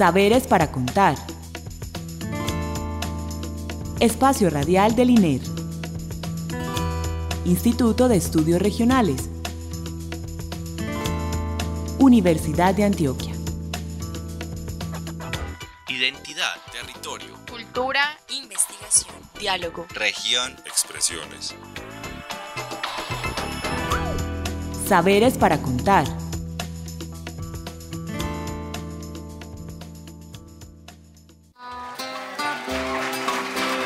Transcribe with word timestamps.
Saberes 0.00 0.46
para 0.46 0.72
contar. 0.72 1.14
Espacio 4.00 4.48
Radial 4.48 4.96
del 4.96 5.10
INER. 5.10 5.42
Instituto 7.44 8.08
de 8.08 8.16
Estudios 8.16 8.62
Regionales. 8.62 9.28
Universidad 11.98 12.74
de 12.74 12.84
Antioquia. 12.84 13.34
Identidad, 15.88 16.56
territorio, 16.72 17.36
Cultura, 17.46 18.18
investigación, 18.30 19.16
diálogo. 19.38 19.86
región, 19.90 20.56
expresiones. 20.64 21.54
Saberes 24.88 25.36
para 25.36 25.60
contar. 25.60 26.06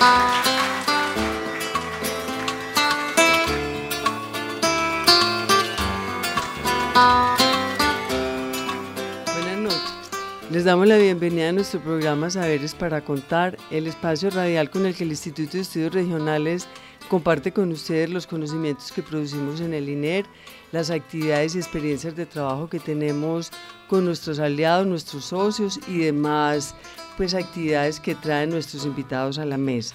Buenas 0.04 0.18
noches. 9.62 9.80
Les 10.50 10.64
damos 10.64 10.86
la 10.88 10.98
bienvenida 10.98 11.48
a 11.48 11.52
nuestro 11.52 11.80
programa 11.80 12.28
Saberes 12.28 12.74
para 12.74 13.00
Contar, 13.02 13.56
el 13.70 13.86
espacio 13.86 14.28
radial 14.28 14.68
con 14.68 14.84
el 14.84 14.94
que 14.94 15.04
el 15.04 15.10
Instituto 15.10 15.52
de 15.56 15.62
Estudios 15.62 15.94
Regionales 15.94 16.68
comparte 17.14 17.52
con 17.52 17.70
ustedes 17.70 18.10
los 18.10 18.27
conocimientos 18.27 18.91
que 18.91 19.00
producimos 19.00 19.60
en 19.60 19.72
el 19.72 19.88
INER, 19.88 20.27
las 20.72 20.91
actividades 20.91 21.55
y 21.55 21.59
experiencias 21.59 22.16
de 22.16 22.27
trabajo 22.27 22.68
que 22.68 22.80
tenemos 22.80 23.52
con 23.88 24.05
nuestros 24.05 24.41
aliados, 24.41 24.84
nuestros 24.84 25.27
socios 25.27 25.78
y 25.86 25.98
demás 25.98 26.74
pues 27.16 27.34
actividades 27.34 28.00
que 28.00 28.16
traen 28.16 28.50
nuestros 28.50 28.84
invitados 28.84 29.38
a 29.38 29.44
la 29.44 29.56
mesa. 29.56 29.94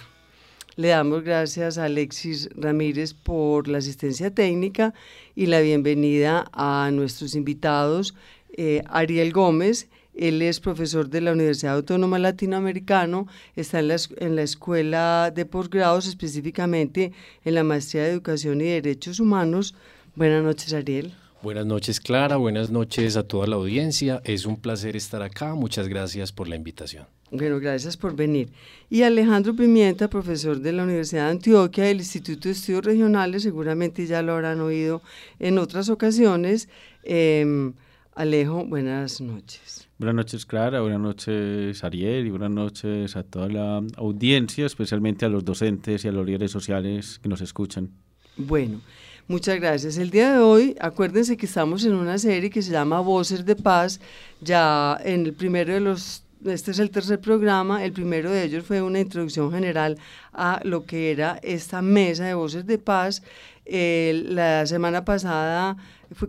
Le 0.77 0.88
damos 0.88 1.23
gracias 1.23 1.77
a 1.77 1.83
Alexis 1.83 2.47
Ramírez 2.55 3.13
por 3.13 3.67
la 3.67 3.80
asistencia 3.80 4.33
técnica 4.33 4.93
y 5.36 5.47
la 5.47 5.59
bienvenida 5.59 6.49
a 6.53 6.89
nuestros 6.93 7.36
invitados. 7.36 8.15
eh, 8.55 8.81
Ariel 8.88 9.33
Gómez, 9.33 9.89
él 10.19 10.41
es 10.41 10.59
profesor 10.59 11.09
de 11.09 11.21
la 11.21 11.31
Universidad 11.31 11.75
Autónoma 11.75 12.19
Latinoamericano, 12.19 13.27
está 13.55 13.79
en 13.79 13.87
la, 13.87 13.95
en 14.17 14.35
la 14.35 14.41
Escuela 14.41 15.31
de 15.33 15.45
Posgrados, 15.45 16.07
específicamente 16.07 17.13
en 17.45 17.55
la 17.55 17.63
Maestría 17.63 18.03
de 18.03 18.11
Educación 18.11 18.59
y 18.61 18.65
Derechos 18.65 19.19
Humanos. 19.19 19.75
Buenas 20.15 20.43
noches, 20.43 20.73
Ariel. 20.73 21.13
Buenas 21.41 21.65
noches, 21.65 22.01
Clara. 22.01 22.35
Buenas 22.35 22.69
noches 22.69 23.15
a 23.15 23.23
toda 23.23 23.47
la 23.47 23.55
audiencia. 23.55 24.21
Es 24.25 24.45
un 24.45 24.57
placer 24.57 24.97
estar 24.97 25.21
acá. 25.21 25.55
Muchas 25.55 25.87
gracias 25.87 26.33
por 26.33 26.49
la 26.49 26.57
invitación. 26.57 27.05
Bueno, 27.31 27.59
gracias 27.59 27.95
por 27.95 28.13
venir. 28.13 28.49
Y 28.89 29.03
Alejandro 29.03 29.55
Pimienta, 29.55 30.09
profesor 30.09 30.59
de 30.59 30.73
la 30.73 30.83
Universidad 30.83 31.25
de 31.25 31.31
Antioquia 31.31 31.85
del 31.85 31.99
Instituto 31.99 32.49
de 32.49 32.53
Estudios 32.55 32.83
Regionales, 32.83 33.43
seguramente 33.43 34.05
ya 34.05 34.21
lo 34.21 34.33
habrán 34.33 34.59
oído 34.59 35.01
en 35.39 35.59
otras 35.59 35.89
ocasiones. 35.89 36.67
Em, 37.03 37.73
Alejo, 38.15 38.65
buenas 38.65 39.21
noches. 39.21 39.88
Buenas 40.00 40.16
noches, 40.16 40.45
Clara. 40.45 40.80
Buenas 40.80 41.02
noches, 41.02 41.83
Ariel. 41.83 42.25
Y 42.25 42.30
buenas 42.30 42.52
noches 42.52 43.17
a 43.17 43.23
toda 43.23 43.50
la 43.50 43.83
audiencia, 43.97 44.66
especialmente 44.66 45.25
a 45.25 45.30
los 45.30 45.44
docentes 45.44 46.05
y 46.05 46.08
a 46.08 46.14
los 46.14 46.25
líderes 46.25 46.52
sociales 46.52 47.19
que 47.22 47.28
nos 47.28 47.42
escuchan. 47.42 47.89
Bueno, 48.38 48.80
muchas 49.27 49.59
gracias. 49.59 49.97
El 49.97 50.09
día 50.09 50.31
de 50.31 50.39
hoy, 50.39 50.73
acuérdense 50.80 51.36
que 51.36 51.47
estamos 51.47 51.83
en 51.83 51.95
una 51.95 52.17
serie 52.17 52.50
que 52.50 52.61
se 52.61 52.72
llama 52.72 53.02
Voces 53.02 53.44
de 53.44 53.58
Paz. 53.58 54.00
Ya 54.39 54.97
en 55.03 55.25
el 55.25 55.33
primero 55.33 55.73
de 55.73 55.81
los, 55.81 56.23
este 56.45 56.72
es 56.72 56.80
el 56.80 56.92
tercer 56.92 57.20
programa, 57.20 57.83
el 57.83 57.92
primero 57.92 58.31
de 58.31 58.45
ellos 58.45 58.64
fue 58.64 58.81
una 58.81 59.02
introducción 59.02 59.52
general 59.52 59.97
a 60.31 60.61
lo 60.64 60.86
que 60.86 61.11
era 61.11 61.42
esta 61.44 61.81
mesa 61.81 62.23
de 62.23 62.36
Voces 62.36 62.65
de 62.65 62.77
Paz. 62.77 63.21
Eh, 63.65 64.23
la 64.30 64.65
semana 64.65 65.04
pasada, 65.04 65.76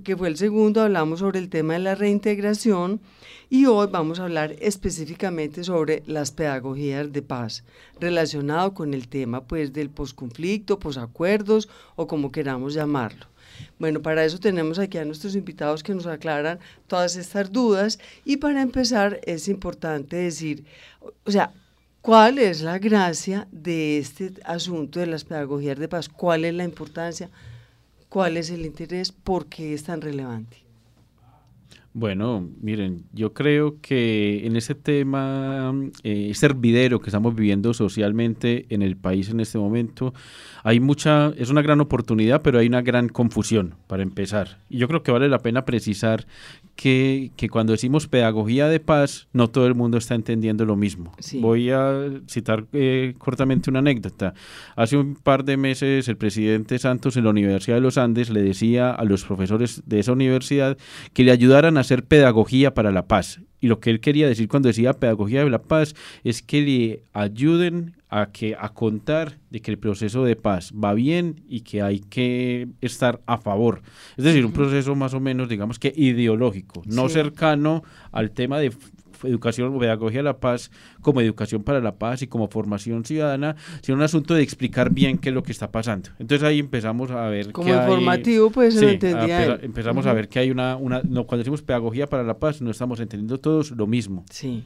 que 0.04 0.16
fue 0.16 0.28
el 0.28 0.36
segundo, 0.36 0.82
hablamos 0.82 1.20
sobre 1.20 1.38
el 1.38 1.48
tema 1.48 1.74
de 1.74 1.80
la 1.80 1.94
reintegración. 1.94 3.00
Y 3.48 3.66
hoy 3.66 3.88
vamos 3.90 4.20
a 4.20 4.24
hablar 4.24 4.54
específicamente 4.60 5.64
sobre 5.64 6.02
las 6.06 6.30
pedagogías 6.30 7.12
de 7.12 7.22
paz, 7.22 7.64
relacionado 7.98 8.74
con 8.74 8.94
el 8.94 9.08
tema 9.08 9.44
pues 9.44 9.72
del 9.72 9.90
posconflicto, 9.90 10.78
posacuerdos 10.78 11.68
o 11.96 12.06
como 12.06 12.30
queramos 12.30 12.74
llamarlo. 12.74 13.26
Bueno, 13.78 14.00
para 14.02 14.24
eso 14.24 14.38
tenemos 14.38 14.78
aquí 14.78 14.98
a 14.98 15.04
nuestros 15.04 15.34
invitados 15.34 15.82
que 15.82 15.94
nos 15.94 16.06
aclaran 16.06 16.60
todas 16.86 17.16
estas 17.16 17.50
dudas 17.50 17.98
y 18.24 18.36
para 18.36 18.62
empezar 18.62 19.20
es 19.24 19.48
importante 19.48 20.16
decir, 20.16 20.64
o 21.24 21.30
sea, 21.30 21.52
¿cuál 22.00 22.38
es 22.38 22.62
la 22.62 22.78
gracia 22.78 23.48
de 23.50 23.98
este 23.98 24.32
asunto 24.44 25.00
de 25.00 25.06
las 25.06 25.24
pedagogías 25.24 25.78
de 25.78 25.88
paz? 25.88 26.08
¿Cuál 26.08 26.44
es 26.44 26.54
la 26.54 26.64
importancia? 26.64 27.30
¿Cuál 28.10 28.36
es 28.38 28.50
el 28.50 28.66
interés? 28.66 29.12
¿Por 29.12 29.46
qué 29.46 29.72
es 29.72 29.84
tan 29.84 30.00
relevante? 30.00 30.69
Bueno, 31.92 32.48
miren, 32.60 33.02
yo 33.12 33.34
creo 33.34 33.80
que 33.80 34.46
en 34.46 34.54
ese 34.54 34.76
tema, 34.76 35.74
eh, 36.04 36.32
hervidero 36.40 37.00
que 37.00 37.10
estamos 37.10 37.34
viviendo 37.34 37.74
socialmente 37.74 38.66
en 38.68 38.82
el 38.82 38.96
país 38.96 39.28
en 39.28 39.40
este 39.40 39.58
momento, 39.58 40.14
hay 40.62 40.78
mucha, 40.78 41.32
es 41.36 41.50
una 41.50 41.62
gran 41.62 41.80
oportunidad, 41.80 42.42
pero 42.42 42.60
hay 42.60 42.68
una 42.68 42.82
gran 42.82 43.08
confusión 43.08 43.74
para 43.88 44.04
empezar. 44.04 44.58
Y 44.68 44.78
yo 44.78 44.86
creo 44.86 45.02
que 45.02 45.10
vale 45.10 45.28
la 45.28 45.40
pena 45.40 45.64
precisar 45.64 46.26
que, 46.76 47.32
que 47.36 47.48
cuando 47.48 47.72
decimos 47.72 48.06
pedagogía 48.06 48.68
de 48.68 48.78
paz, 48.78 49.26
no 49.32 49.48
todo 49.48 49.66
el 49.66 49.74
mundo 49.74 49.98
está 49.98 50.14
entendiendo 50.14 50.64
lo 50.64 50.76
mismo. 50.76 51.12
Sí. 51.18 51.40
Voy 51.40 51.70
a 51.70 52.08
citar 52.28 52.66
eh, 52.72 53.14
cortamente 53.18 53.68
una 53.68 53.80
anécdota. 53.80 54.34
Hace 54.76 54.96
un 54.96 55.16
par 55.16 55.44
de 55.44 55.56
meses 55.56 56.08
el 56.08 56.16
presidente 56.16 56.78
Santos 56.78 57.16
en 57.16 57.24
la 57.24 57.30
Universidad 57.30 57.76
de 57.76 57.82
los 57.82 57.98
Andes 57.98 58.30
le 58.30 58.42
decía 58.42 58.92
a 58.92 59.04
los 59.04 59.24
profesores 59.24 59.82
de 59.86 59.98
esa 59.98 60.12
universidad 60.12 60.78
que 61.12 61.24
le 61.24 61.32
ayudaran 61.32 61.76
a 61.76 61.79
hacer 61.80 62.04
pedagogía 62.04 62.74
para 62.74 62.92
la 62.92 63.06
paz. 63.06 63.40
Y 63.62 63.66
lo 63.68 63.78
que 63.78 63.90
él 63.90 64.00
quería 64.00 64.26
decir 64.26 64.48
cuando 64.48 64.68
decía 64.68 64.94
pedagogía 64.94 65.44
de 65.44 65.50
la 65.50 65.60
paz 65.62 65.94
es 66.24 66.40
que 66.42 66.62
le 66.62 67.02
ayuden 67.12 67.94
a 68.08 68.30
que 68.32 68.56
a 68.58 68.70
contar 68.70 69.38
de 69.50 69.60
que 69.60 69.70
el 69.70 69.78
proceso 69.78 70.24
de 70.24 70.34
paz 70.34 70.72
va 70.72 70.94
bien 70.94 71.42
y 71.48 71.60
que 71.60 71.82
hay 71.82 72.00
que 72.00 72.68
estar 72.80 73.20
a 73.26 73.36
favor. 73.36 73.82
Es 74.16 74.24
decir, 74.24 74.46
un 74.46 74.52
proceso 74.52 74.94
más 74.94 75.12
o 75.14 75.20
menos, 75.20 75.48
digamos 75.48 75.78
que 75.78 75.92
ideológico, 75.94 76.82
no 76.86 77.08
Sí. 77.08 77.14
cercano 77.14 77.82
al 78.12 78.30
tema 78.30 78.58
de 78.58 78.72
educación 79.24 79.74
o 79.74 79.78
pedagogía 79.78 80.20
de 80.20 80.24
la 80.24 80.38
paz 80.38 80.70
como 81.02 81.20
educación 81.20 81.62
para 81.62 81.80
la 81.80 81.96
paz 81.96 82.22
y 82.22 82.26
como 82.26 82.48
formación 82.48 83.04
ciudadana, 83.04 83.56
sino 83.82 83.96
un 83.96 84.02
asunto 84.02 84.34
de 84.34 84.42
explicar 84.42 84.90
bien 84.92 85.18
qué 85.18 85.28
es 85.30 85.34
lo 85.34 85.42
que 85.42 85.52
está 85.52 85.70
pasando. 85.70 86.10
Entonces 86.18 86.46
ahí 86.46 86.58
empezamos 86.58 87.10
a 87.10 87.28
ver 87.28 87.52
Como 87.52 87.66
que 87.66 87.72
hay- 87.74 87.80
informativo, 87.80 88.50
pues, 88.50 88.74
lo 88.80 88.88
entendía 88.88 89.52
a- 89.54 89.58
empezamos 89.62 90.06
a 90.06 90.12
ver 90.12 90.28
que 90.28 90.38
hay 90.38 90.50
una, 90.50 90.76
una 90.76 91.02
no, 91.02 91.26
cuando 91.26 91.38
decimos 91.38 91.62
pedagogía 91.62 92.06
para 92.08 92.22
la 92.22 92.38
paz 92.38 92.60
no 92.62 92.70
estamos 92.70 93.00
entendiendo 93.00 93.38
todos 93.38 93.70
lo 93.72 93.86
mismo. 93.86 94.24
Sí. 94.30 94.64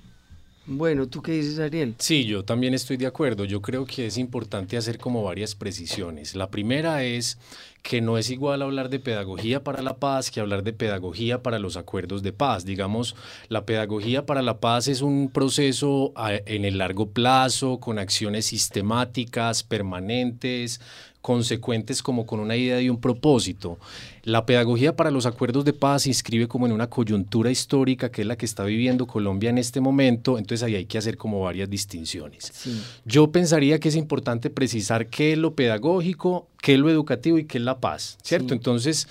Bueno, 0.66 1.06
¿tú 1.08 1.20
qué 1.20 1.32
dices, 1.32 1.58
Ariel? 1.58 1.94
Sí, 1.98 2.24
yo 2.24 2.42
también 2.42 2.72
estoy 2.72 2.96
de 2.96 3.06
acuerdo. 3.06 3.44
Yo 3.44 3.60
creo 3.60 3.84
que 3.84 4.06
es 4.06 4.16
importante 4.16 4.78
hacer 4.78 4.96
como 4.96 5.22
varias 5.22 5.54
precisiones. 5.54 6.34
La 6.34 6.48
primera 6.50 7.04
es 7.04 7.38
que 7.82 8.00
no 8.00 8.16
es 8.16 8.30
igual 8.30 8.62
hablar 8.62 8.88
de 8.88 8.98
pedagogía 8.98 9.62
para 9.62 9.82
la 9.82 9.96
paz 9.98 10.30
que 10.30 10.40
hablar 10.40 10.62
de 10.62 10.72
pedagogía 10.72 11.42
para 11.42 11.58
los 11.58 11.76
acuerdos 11.76 12.22
de 12.22 12.32
paz. 12.32 12.64
Digamos, 12.64 13.14
la 13.50 13.66
pedagogía 13.66 14.24
para 14.24 14.40
la 14.40 14.58
paz 14.58 14.88
es 14.88 15.02
un 15.02 15.28
proceso 15.28 16.12
a- 16.16 16.32
en 16.34 16.64
el 16.64 16.78
largo 16.78 17.10
plazo, 17.10 17.78
con 17.78 17.98
acciones 17.98 18.46
sistemáticas, 18.46 19.62
permanentes, 19.64 20.80
consecuentes 21.20 22.02
como 22.02 22.24
con 22.24 22.40
una 22.40 22.56
idea 22.56 22.80
y 22.80 22.88
un 22.88 23.00
propósito. 23.00 23.78
La 24.24 24.46
pedagogía 24.46 24.96
para 24.96 25.10
los 25.10 25.26
acuerdos 25.26 25.64
de 25.64 25.74
paz 25.74 26.02
se 26.02 26.08
inscribe 26.08 26.48
como 26.48 26.66
en 26.66 26.72
una 26.72 26.88
coyuntura 26.88 27.50
histórica 27.50 28.10
que 28.10 28.22
es 28.22 28.26
la 28.26 28.36
que 28.36 28.46
está 28.46 28.64
viviendo 28.64 29.06
Colombia 29.06 29.50
en 29.50 29.58
este 29.58 29.80
momento, 29.80 30.38
entonces 30.38 30.62
ahí 30.62 30.74
hay 30.74 30.86
que 30.86 30.96
hacer 30.96 31.16
como 31.18 31.40
varias 31.40 31.68
distinciones. 31.68 32.50
Sí. 32.54 32.80
Yo 33.04 33.30
pensaría 33.30 33.78
que 33.78 33.90
es 33.90 33.96
importante 33.96 34.48
precisar 34.48 35.08
qué 35.08 35.32
es 35.32 35.38
lo 35.38 35.54
pedagógico, 35.54 36.48
qué 36.62 36.74
es 36.74 36.78
lo 36.78 36.90
educativo 36.90 37.38
y 37.38 37.44
qué 37.44 37.58
es 37.58 37.64
la 37.64 37.80
paz, 37.80 38.16
¿cierto? 38.22 38.48
Sí. 38.48 38.54
Entonces, 38.54 39.08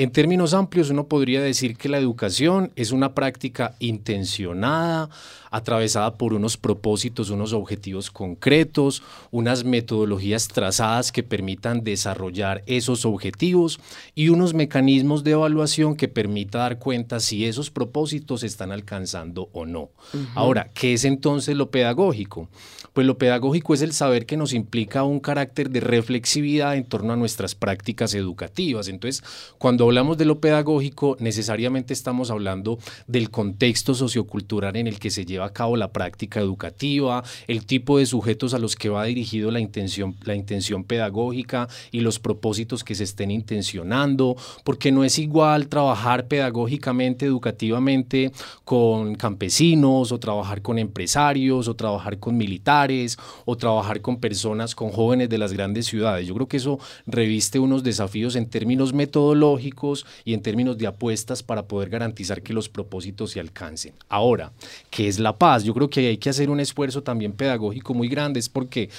en 0.00 0.10
términos 0.12 0.54
amplios, 0.54 0.88
uno 0.88 1.08
podría 1.08 1.42
decir 1.42 1.76
que 1.76 1.90
la 1.90 1.98
educación 1.98 2.72
es 2.74 2.90
una 2.90 3.12
práctica 3.12 3.74
intencionada, 3.80 5.10
atravesada 5.50 6.16
por 6.16 6.32
unos 6.32 6.56
propósitos, 6.56 7.28
unos 7.28 7.52
objetivos 7.52 8.10
concretos, 8.10 9.02
unas 9.30 9.64
metodologías 9.64 10.48
trazadas 10.48 11.12
que 11.12 11.22
permitan 11.22 11.84
desarrollar 11.84 12.62
esos 12.66 13.04
objetivos 13.04 13.78
y 14.14 14.30
unos 14.30 14.54
mecanismos 14.54 15.22
de 15.22 15.32
evaluación 15.32 15.96
que 15.96 16.08
permita 16.08 16.60
dar 16.60 16.78
cuenta 16.78 17.20
si 17.20 17.44
esos 17.44 17.70
propósitos 17.70 18.40
se 18.40 18.46
están 18.46 18.72
alcanzando 18.72 19.50
o 19.52 19.66
no. 19.66 19.90
Ahora, 20.34 20.70
¿qué 20.72 20.94
es 20.94 21.04
entonces 21.04 21.56
lo 21.56 21.70
pedagógico? 21.70 22.48
Pues 22.94 23.06
lo 23.06 23.18
pedagógico 23.18 23.74
es 23.74 23.82
el 23.82 23.92
saber 23.92 24.26
que 24.26 24.36
nos 24.36 24.52
implica 24.52 25.04
un 25.04 25.20
carácter 25.20 25.70
de 25.70 25.80
reflexividad 25.80 26.76
en 26.76 26.84
torno 26.84 27.12
a 27.12 27.16
nuestras 27.16 27.54
prácticas 27.54 28.14
educativas. 28.14 28.88
Entonces, 28.88 29.22
cuando 29.58 29.89
hablamos 29.90 30.16
de 30.16 30.24
lo 30.24 30.38
pedagógico, 30.38 31.16
necesariamente 31.18 31.92
estamos 31.92 32.30
hablando 32.30 32.78
del 33.08 33.28
contexto 33.28 33.92
sociocultural 33.92 34.76
en 34.76 34.86
el 34.86 35.00
que 35.00 35.10
se 35.10 35.26
lleva 35.26 35.46
a 35.46 35.52
cabo 35.52 35.76
la 35.76 35.90
práctica 35.90 36.38
educativa, 36.38 37.24
el 37.48 37.66
tipo 37.66 37.98
de 37.98 38.06
sujetos 38.06 38.54
a 38.54 38.60
los 38.60 38.76
que 38.76 38.88
va 38.88 39.02
dirigido 39.02 39.50
la 39.50 39.58
intención, 39.58 40.14
la 40.22 40.36
intención 40.36 40.84
pedagógica 40.84 41.66
y 41.90 42.00
los 42.02 42.20
propósitos 42.20 42.84
que 42.84 42.94
se 42.94 43.02
estén 43.02 43.32
intencionando, 43.32 44.36
porque 44.62 44.92
no 44.92 45.02
es 45.02 45.18
igual 45.18 45.66
trabajar 45.66 46.28
pedagógicamente, 46.28 47.26
educativamente 47.26 48.30
con 48.64 49.16
campesinos 49.16 50.12
o 50.12 50.20
trabajar 50.20 50.62
con 50.62 50.78
empresarios 50.78 51.66
o 51.66 51.74
trabajar 51.74 52.20
con 52.20 52.36
militares 52.36 53.18
o 53.44 53.56
trabajar 53.56 54.00
con 54.02 54.20
personas, 54.20 54.76
con 54.76 54.90
jóvenes 54.90 55.28
de 55.28 55.38
las 55.38 55.52
grandes 55.52 55.86
ciudades. 55.86 56.28
Yo 56.28 56.34
creo 56.34 56.46
que 56.46 56.58
eso 56.58 56.78
reviste 57.06 57.58
unos 57.58 57.82
desafíos 57.82 58.36
en 58.36 58.48
términos 58.48 58.92
metodológicos 58.92 59.79
y 60.24 60.34
en 60.34 60.42
términos 60.42 60.76
de 60.78 60.86
apuestas 60.86 61.42
para 61.42 61.66
poder 61.66 61.88
garantizar 61.88 62.42
que 62.42 62.52
los 62.52 62.68
propósitos 62.68 63.30
se 63.32 63.40
alcancen. 63.40 63.94
Ahora, 64.08 64.52
¿qué 64.90 65.08
es 65.08 65.18
la 65.18 65.36
paz? 65.36 65.64
Yo 65.64 65.74
creo 65.74 65.90
que 65.90 66.08
hay 66.08 66.18
que 66.18 66.30
hacer 66.30 66.50
un 66.50 66.60
esfuerzo 66.60 67.02
también 67.02 67.32
pedagógico 67.32 67.94
muy 67.94 68.08
grande, 68.08 68.40
es 68.40 68.48
porque 68.48 68.90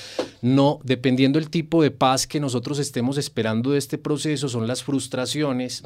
no, 0.42 0.80
dependiendo 0.84 1.40
del 1.40 1.50
tipo 1.50 1.82
de 1.84 1.92
paz 1.92 2.28
que 2.28 2.40
nosotros 2.40 2.80
estemos 2.80 3.18
esperando 3.18 3.72
de 3.72 3.78
este 3.78 3.98
proceso, 3.98 4.50
son 4.50 4.68
las 4.68 4.84
frustraciones 4.84 5.84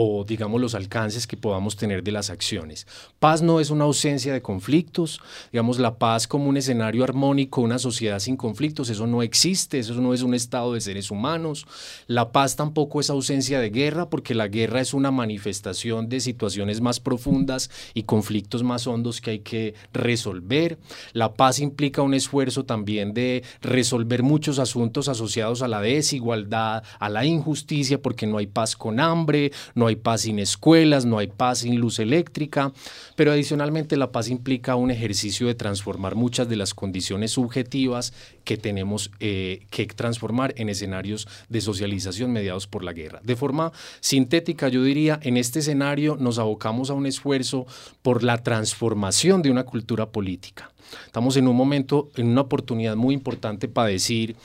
o 0.00 0.22
digamos 0.22 0.60
los 0.60 0.76
alcances 0.76 1.26
que 1.26 1.36
podamos 1.36 1.74
tener 1.74 2.04
de 2.04 2.12
las 2.12 2.30
acciones. 2.30 2.86
Paz 3.18 3.42
no 3.42 3.58
es 3.58 3.70
una 3.70 3.82
ausencia 3.82 4.32
de 4.32 4.40
conflictos, 4.40 5.20
digamos 5.50 5.80
la 5.80 5.98
paz 5.98 6.28
como 6.28 6.48
un 6.48 6.56
escenario 6.56 7.02
armónico, 7.02 7.62
una 7.62 7.80
sociedad 7.80 8.20
sin 8.20 8.36
conflictos, 8.36 8.90
eso 8.90 9.08
no 9.08 9.24
existe, 9.24 9.80
eso 9.80 9.94
no 9.94 10.14
es 10.14 10.22
un 10.22 10.34
estado 10.34 10.74
de 10.74 10.80
seres 10.80 11.10
humanos. 11.10 11.66
La 12.06 12.30
paz 12.30 12.54
tampoco 12.54 13.00
es 13.00 13.10
ausencia 13.10 13.58
de 13.58 13.70
guerra, 13.70 14.08
porque 14.08 14.36
la 14.36 14.46
guerra 14.46 14.80
es 14.80 14.94
una 14.94 15.10
manifestación 15.10 16.08
de 16.08 16.20
situaciones 16.20 16.80
más 16.80 17.00
profundas 17.00 17.68
y 17.92 18.04
conflictos 18.04 18.62
más 18.62 18.86
hondos 18.86 19.20
que 19.20 19.32
hay 19.32 19.40
que 19.40 19.74
resolver. 19.92 20.78
La 21.12 21.34
paz 21.34 21.58
implica 21.58 22.02
un 22.02 22.14
esfuerzo 22.14 22.64
también 22.64 23.14
de 23.14 23.42
resolver 23.62 24.22
muchos 24.22 24.60
asuntos 24.60 25.08
asociados 25.08 25.62
a 25.62 25.66
la 25.66 25.80
desigualdad, 25.80 26.84
a 27.00 27.08
la 27.08 27.24
injusticia, 27.24 28.00
porque 28.00 28.28
no 28.28 28.38
hay 28.38 28.46
paz 28.46 28.76
con 28.76 29.00
hambre, 29.00 29.50
no 29.74 29.87
hay 29.88 29.96
paz 29.96 30.22
sin 30.22 30.38
escuelas, 30.38 31.04
no 31.04 31.18
hay 31.18 31.28
paz 31.28 31.60
sin 31.60 31.78
luz 31.80 31.98
eléctrica, 31.98 32.72
pero 33.16 33.32
adicionalmente 33.32 33.96
la 33.96 34.12
paz 34.12 34.28
implica 34.28 34.76
un 34.76 34.90
ejercicio 34.90 35.46
de 35.46 35.54
transformar 35.54 36.14
muchas 36.14 36.48
de 36.48 36.56
las 36.56 36.74
condiciones 36.74 37.32
subjetivas 37.32 38.12
que 38.44 38.56
tenemos 38.56 39.10
eh, 39.20 39.66
que 39.70 39.86
transformar 39.86 40.54
en 40.56 40.68
escenarios 40.68 41.28
de 41.48 41.60
socialización 41.60 42.32
mediados 42.32 42.66
por 42.66 42.84
la 42.84 42.92
guerra. 42.92 43.20
De 43.22 43.36
forma 43.36 43.72
sintética, 44.00 44.68
yo 44.68 44.82
diría, 44.82 45.18
en 45.22 45.36
este 45.36 45.58
escenario 45.58 46.16
nos 46.18 46.38
abocamos 46.38 46.90
a 46.90 46.94
un 46.94 47.06
esfuerzo 47.06 47.66
por 48.02 48.22
la 48.22 48.38
transformación 48.38 49.42
de 49.42 49.50
una 49.50 49.64
cultura 49.64 50.10
política. 50.10 50.70
Estamos 51.06 51.36
en 51.36 51.48
un 51.48 51.56
momento, 51.56 52.10
en 52.16 52.28
una 52.28 52.42
oportunidad 52.42 52.96
muy 52.96 53.14
importante 53.14 53.68
para 53.68 53.88
decir 53.88 54.36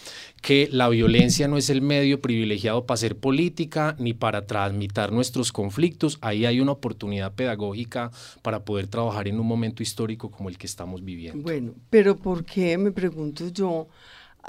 que 0.44 0.68
la 0.70 0.90
violencia 0.90 1.48
no 1.48 1.56
es 1.56 1.70
el 1.70 1.82
medio 1.82 2.20
privilegiado 2.20 2.86
para 2.86 2.96
hacer 2.96 3.16
política 3.16 3.96
ni 3.98 4.14
para 4.14 4.46
transmitir 4.46 5.10
nuestros 5.14 5.54
conflictos. 5.54 6.18
Ahí 6.20 6.46
hay 6.46 6.60
una 6.60 6.74
oportunidad 6.74 7.32
pedagógica 7.32 8.12
para 8.42 8.66
poder 8.66 8.88
trabajar 8.88 9.30
en 9.30 9.40
un 9.40 9.48
momento 9.48 9.82
histórico 9.82 10.30
como 10.30 10.50
el 10.50 10.58
que 10.58 10.68
estamos 10.68 11.02
viviendo. 11.06 11.42
Bueno, 11.42 11.72
pero 11.90 12.18
¿por 12.18 12.44
qué, 12.44 12.78
me 12.78 12.92
pregunto 12.92 13.48
yo, 13.48 13.88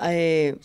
eh, 0.05 0.56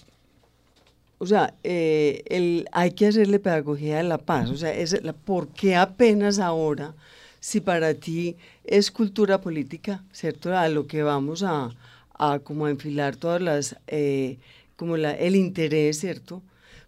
o 1.20 1.28
sea, 1.28 1.54
eh, 1.64 2.24
el, 2.26 2.68
hay 2.72 2.92
que 2.94 3.06
hacerle 3.06 3.38
pedagogía 3.38 3.98
de 3.98 4.06
la 4.06 4.18
paz? 4.18 4.50
O 4.50 4.58
sea, 4.58 4.74
es 4.74 5.00
¿por 5.26 5.50
qué 5.50 5.76
apenas 5.76 6.40
ahora, 6.40 6.96
si 7.40 7.62
para 7.62 7.94
ti 7.94 8.36
es 8.64 8.90
cultura 8.90 9.40
política, 9.40 10.04
¿cierto? 10.12 10.58
A 10.58 10.68
lo 10.70 10.88
que 10.88 11.04
vamos 11.04 11.44
a, 11.44 11.70
a 12.18 12.40
como 12.40 12.68
enfilar 12.68 13.16
todas 13.16 13.44
las... 13.44 13.76
Eh, 13.86 14.40
como 14.80 14.96
la, 14.96 15.12
el 15.12 15.36
interés, 15.36 16.00
¿cierto? 16.00 16.42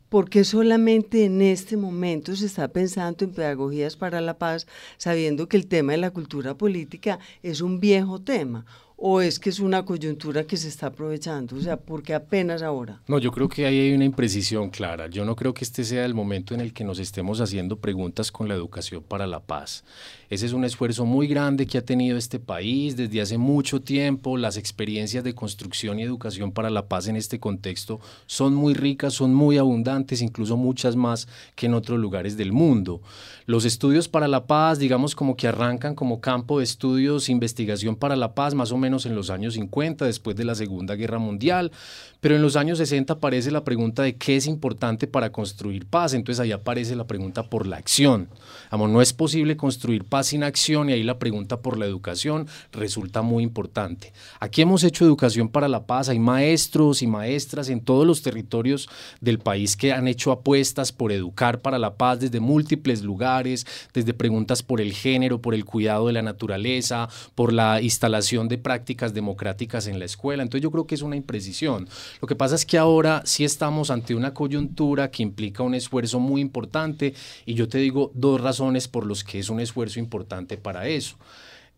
Porque 0.08 0.46
solamente 0.46 1.26
en 1.26 1.42
este 1.42 1.76
momento 1.76 2.34
se 2.38 2.46
está 2.46 2.70
pensando 2.70 3.26
en 3.26 3.34
pedagogías 3.34 3.98
para 3.98 4.22
la 4.22 4.38
paz, 4.38 4.66
sabiendo 4.98 5.50
que 5.50 5.58
el 5.58 5.68
tema 5.68 5.92
de 5.92 5.98
la 5.98 6.12
cultura 6.12 6.58
política 6.58 7.20
es 7.44 7.60
un 7.60 7.82
viejo 7.82 8.22
tema? 8.22 8.66
¿O 8.96 9.20
es 9.20 9.40
que 9.40 9.50
es 9.50 9.60
una 9.60 9.84
coyuntura 9.84 10.46
que 10.46 10.56
se 10.56 10.70
está 10.70 10.88
aprovechando? 10.88 11.58
O 11.58 11.60
sea, 11.60 11.76
¿por 11.76 12.02
qué 12.02 12.14
apenas 12.14 12.62
ahora? 12.62 13.02
No, 13.08 13.18
yo 13.18 13.32
creo 13.32 13.50
que 13.50 13.66
ahí 13.66 13.80
hay 13.80 13.94
una 13.94 14.06
imprecisión 14.06 14.70
clara. 14.70 15.08
Yo 15.08 15.26
no 15.26 15.36
creo 15.36 15.54
que 15.54 15.66
este 15.66 15.84
sea 15.84 16.06
el 16.06 16.14
momento 16.14 16.54
en 16.54 16.62
el 16.62 16.72
que 16.72 16.86
nos 16.86 17.00
estemos 17.00 17.42
haciendo 17.42 17.78
preguntas 17.78 18.32
con 18.32 18.48
la 18.48 18.54
educación 18.54 19.04
para 19.04 19.28
la 19.28 19.42
paz. 19.42 19.84
Ese 20.31 20.45
es 20.45 20.54
un 20.54 20.63
esfuerzo 20.63 21.06
muy 21.06 21.28
grande 21.28 21.68
que 21.68 21.78
ha 21.78 21.83
tenido 21.83 22.18
este 22.18 22.39
país 22.39 22.95
desde 22.95 23.19
hace 23.19 23.38
mucho 23.38 23.81
tiempo. 23.81 24.38
Las 24.38 24.56
experiencias 24.56 25.25
de 25.25 25.36
construcción 25.36 26.00
y 26.00 26.04
educación 26.04 26.54
para 26.54 26.69
la 26.69 26.88
paz 26.88 27.10
en 27.10 27.18
este 27.18 27.38
contexto 27.38 28.00
son 28.28 28.56
muy 28.56 28.74
ricas, 28.74 29.13
son 29.13 29.33
muy 29.33 29.57
abundantes, 29.57 30.22
incluso 30.22 30.56
muchas 30.56 30.95
más 30.95 31.28
que 31.57 31.66
en 31.66 31.74
otros 31.74 32.00
lugares 32.00 32.38
del 32.38 32.54
mundo. 32.54 33.01
Los 33.45 33.66
estudios 33.66 34.07
para 34.07 34.30
la 34.30 34.48
paz, 34.48 34.80
digamos 34.80 35.16
como 35.16 35.36
que 35.36 35.50
arrancan 35.50 35.95
como 35.95 36.22
campo 36.22 36.60
de 36.60 36.63
estudios, 36.63 37.27
investigación 37.27 37.98
para 37.98 38.16
la 38.16 38.34
paz, 38.34 38.54
más 38.54 38.72
o 38.72 38.77
menos 38.77 39.06
en 39.06 39.16
los 39.16 39.30
años 39.30 39.56
50, 39.56 40.06
después 40.06 40.38
de 40.38 40.45
la 40.45 40.56
Segunda 40.56 40.95
Guerra 40.95 41.19
Mundial, 41.19 41.74
pero 42.22 42.38
en 42.38 42.42
los 42.42 42.56
años 42.56 42.77
60 42.77 43.12
aparece 43.12 43.51
la 43.51 43.66
pregunta 43.66 44.04
de 44.04 44.16
qué 44.16 44.38
es 44.38 44.48
importante 44.48 45.07
para 45.07 45.34
construir 45.34 45.88
paz, 45.88 46.13
entonces 46.13 46.39
ahí 46.39 46.54
aparece 46.54 46.95
la 46.95 47.06
pregunta 47.06 47.44
por 47.44 47.68
la 47.68 47.75
acción. 47.75 48.30
no 48.72 49.01
es 49.01 49.12
posible 49.12 49.57
construir 49.57 50.06
paz 50.06 50.21
sin 50.24 50.44
acción 50.44 50.90
y 50.90 50.94
ahí 50.94 51.04
la 51.04 51.20
pregunta 51.20 51.62
por 51.62 51.78
la 51.78 51.86
educación 51.86 52.48
resulta 52.72 53.22
muy 53.22 53.44
importante. 53.44 54.14
Aquí 54.40 54.62
hemos 54.62 54.84
hecho 54.84 55.06
educación 55.06 55.50
para 55.50 55.68
la 55.68 55.86
paz, 55.86 56.10
hay 56.10 56.20
maestros 56.20 57.02
y 57.02 57.08
maestras 57.08 57.70
en 57.70 57.82
todos 57.82 58.06
los 58.06 58.22
territorios 58.22 58.90
del 59.20 59.40
país 59.40 59.76
que 59.76 59.94
han 59.94 60.08
hecho 60.08 60.32
apuestas 60.32 60.92
por 60.92 61.12
educar 61.12 61.62
para 61.62 61.80
la 61.80 61.96
paz 61.96 62.20
desde 62.20 62.40
múltiples 62.40 63.04
lugares, 63.04 63.66
desde 63.94 64.14
preguntas 64.14 64.64
por 64.64 64.82
el 64.82 64.94
género, 64.94 65.42
por 65.42 65.54
el 65.54 65.66
cuidado 65.66 66.08
de 66.08 66.14
la 66.14 66.22
naturaleza, 66.22 67.10
por 67.36 67.54
la 67.54 67.82
instalación 67.82 68.48
de 68.48 68.58
prácticas 68.58 69.14
democráticas 69.14 69.88
en 69.88 70.00
la 70.00 70.06
escuela. 70.06 70.44
Entonces 70.44 70.64
yo 70.64 70.72
creo 70.72 70.88
que 70.88 70.96
es 70.96 71.02
una 71.02 71.16
imprecisión. 71.16 71.88
Lo 72.22 72.28
que 72.28 72.36
pasa 72.36 72.56
es 72.56 72.66
que 72.66 72.78
ahora 72.78 73.22
sí 73.26 73.44
estamos 73.44 73.92
ante 73.92 74.16
una 74.16 74.34
coyuntura 74.34 75.12
que 75.12 75.24
implica 75.24 75.64
un 75.64 75.76
esfuerzo 75.76 76.20
muy 76.20 76.42
importante 76.42 77.14
y 77.46 77.54
yo 77.54 77.68
te 77.68 77.78
digo 77.78 78.12
dos 78.14 78.42
razones 78.42 78.88
por 78.88 79.06
los 79.06 79.24
que 79.24 79.40
es 79.40 79.50
un 79.50 79.60
esfuerzo 79.60 80.00
importante 80.00 80.11
importante 80.12 80.58
para 80.58 80.88
eso. 80.88 81.16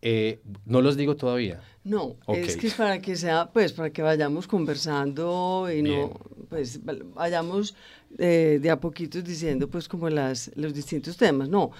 Eh, 0.02 0.40
no 0.66 0.82
los 0.82 0.96
digo 0.96 1.16
todavía. 1.16 1.60
No, 1.84 2.16
es 2.28 2.56
que 2.56 2.66
es 2.66 2.74
para 2.74 2.98
que 2.98 3.16
sea, 3.16 3.50
pues, 3.50 3.72
para 3.72 3.90
que 3.90 4.02
vayamos 4.02 4.46
conversando 4.46 5.68
y 5.72 5.82
no, 5.82 6.12
pues, 6.50 6.80
vayamos 7.14 7.74
eh, 8.18 8.58
de 8.60 8.70
a 8.70 8.80
poquitos 8.80 9.24
diciendo, 9.24 9.68
pues, 9.68 9.88
como 9.88 10.10
las, 10.10 10.50
los 10.56 10.74
distintos 10.74 11.16
temas. 11.16 11.48
No, 11.48 11.70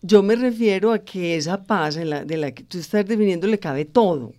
yo 0.00 0.22
me 0.22 0.36
refiero 0.36 0.92
a 0.92 1.00
que 1.00 1.36
esa 1.36 1.64
paz 1.64 1.96
en 1.96 2.10
la, 2.10 2.24
de 2.24 2.36
la 2.36 2.52
que 2.52 2.62
tú 2.62 2.78
estás 2.78 3.04
definiendo 3.06 3.46
le 3.46 3.58
cabe 3.58 3.84
todo 3.84 4.32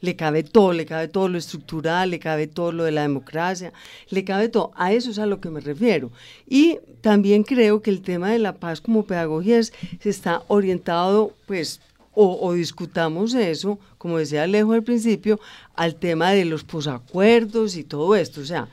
le 0.00 0.16
cabe 0.16 0.42
todo, 0.42 0.72
le 0.72 0.86
cabe 0.86 1.08
todo 1.08 1.28
lo 1.28 1.38
estructural, 1.38 2.10
le 2.10 2.18
cabe 2.18 2.46
todo 2.46 2.72
lo 2.72 2.84
de 2.84 2.92
la 2.92 3.02
democracia, 3.02 3.72
le 4.10 4.24
cabe 4.24 4.48
todo. 4.48 4.72
A 4.76 4.92
eso 4.92 5.10
es 5.10 5.18
a 5.18 5.26
lo 5.26 5.40
que 5.40 5.50
me 5.50 5.60
refiero. 5.60 6.10
Y 6.46 6.78
también 7.00 7.42
creo 7.42 7.82
que 7.82 7.90
el 7.90 8.02
tema 8.02 8.30
de 8.30 8.38
la 8.38 8.54
paz 8.54 8.80
como 8.80 9.04
pedagogía 9.04 9.62
se 9.62 10.10
está 10.10 10.42
orientado, 10.48 11.32
pues, 11.46 11.80
o, 12.14 12.38
o, 12.40 12.52
discutamos 12.52 13.34
eso, 13.34 13.78
como 13.96 14.18
decía 14.18 14.42
Alejo 14.42 14.72
al 14.72 14.82
principio, 14.82 15.38
al 15.76 15.94
tema 15.94 16.32
de 16.32 16.44
los 16.44 16.64
posacuerdos 16.64 17.76
y 17.76 17.84
todo 17.84 18.16
esto. 18.16 18.40
O 18.40 18.44
sea, 18.44 18.68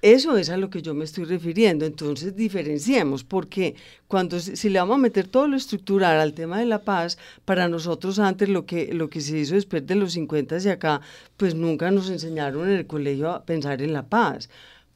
eso 0.00 0.36
es 0.36 0.48
a 0.50 0.56
lo 0.56 0.70
que 0.70 0.82
yo 0.82 0.94
me 0.94 1.04
estoy 1.04 1.24
refiriendo. 1.24 1.84
Entonces 1.84 2.36
diferenciemos, 2.36 3.24
porque 3.24 3.74
cuando 4.06 4.38
si 4.40 4.68
le 4.68 4.78
vamos 4.78 4.96
a 4.96 4.98
meter 4.98 5.26
todo 5.26 5.48
lo 5.48 5.56
estructural 5.56 6.20
al 6.20 6.34
tema 6.34 6.58
de 6.58 6.66
la 6.66 6.82
paz, 6.82 7.18
para 7.44 7.68
nosotros 7.68 8.18
antes 8.18 8.48
lo 8.48 8.64
que, 8.66 8.92
lo 8.94 9.10
que 9.10 9.20
se 9.20 9.38
hizo 9.38 9.54
después 9.54 9.86
de 9.86 9.96
los 9.96 10.12
50 10.12 10.56
hacia 10.56 10.72
acá, 10.74 11.00
pues 11.36 11.54
nunca 11.54 11.90
nos 11.90 12.10
enseñaron 12.10 12.68
en 12.68 12.76
el 12.76 12.86
colegio 12.86 13.30
a 13.30 13.44
pensar 13.44 13.82
en 13.82 13.92
la 13.92 14.06
paz. 14.08 14.48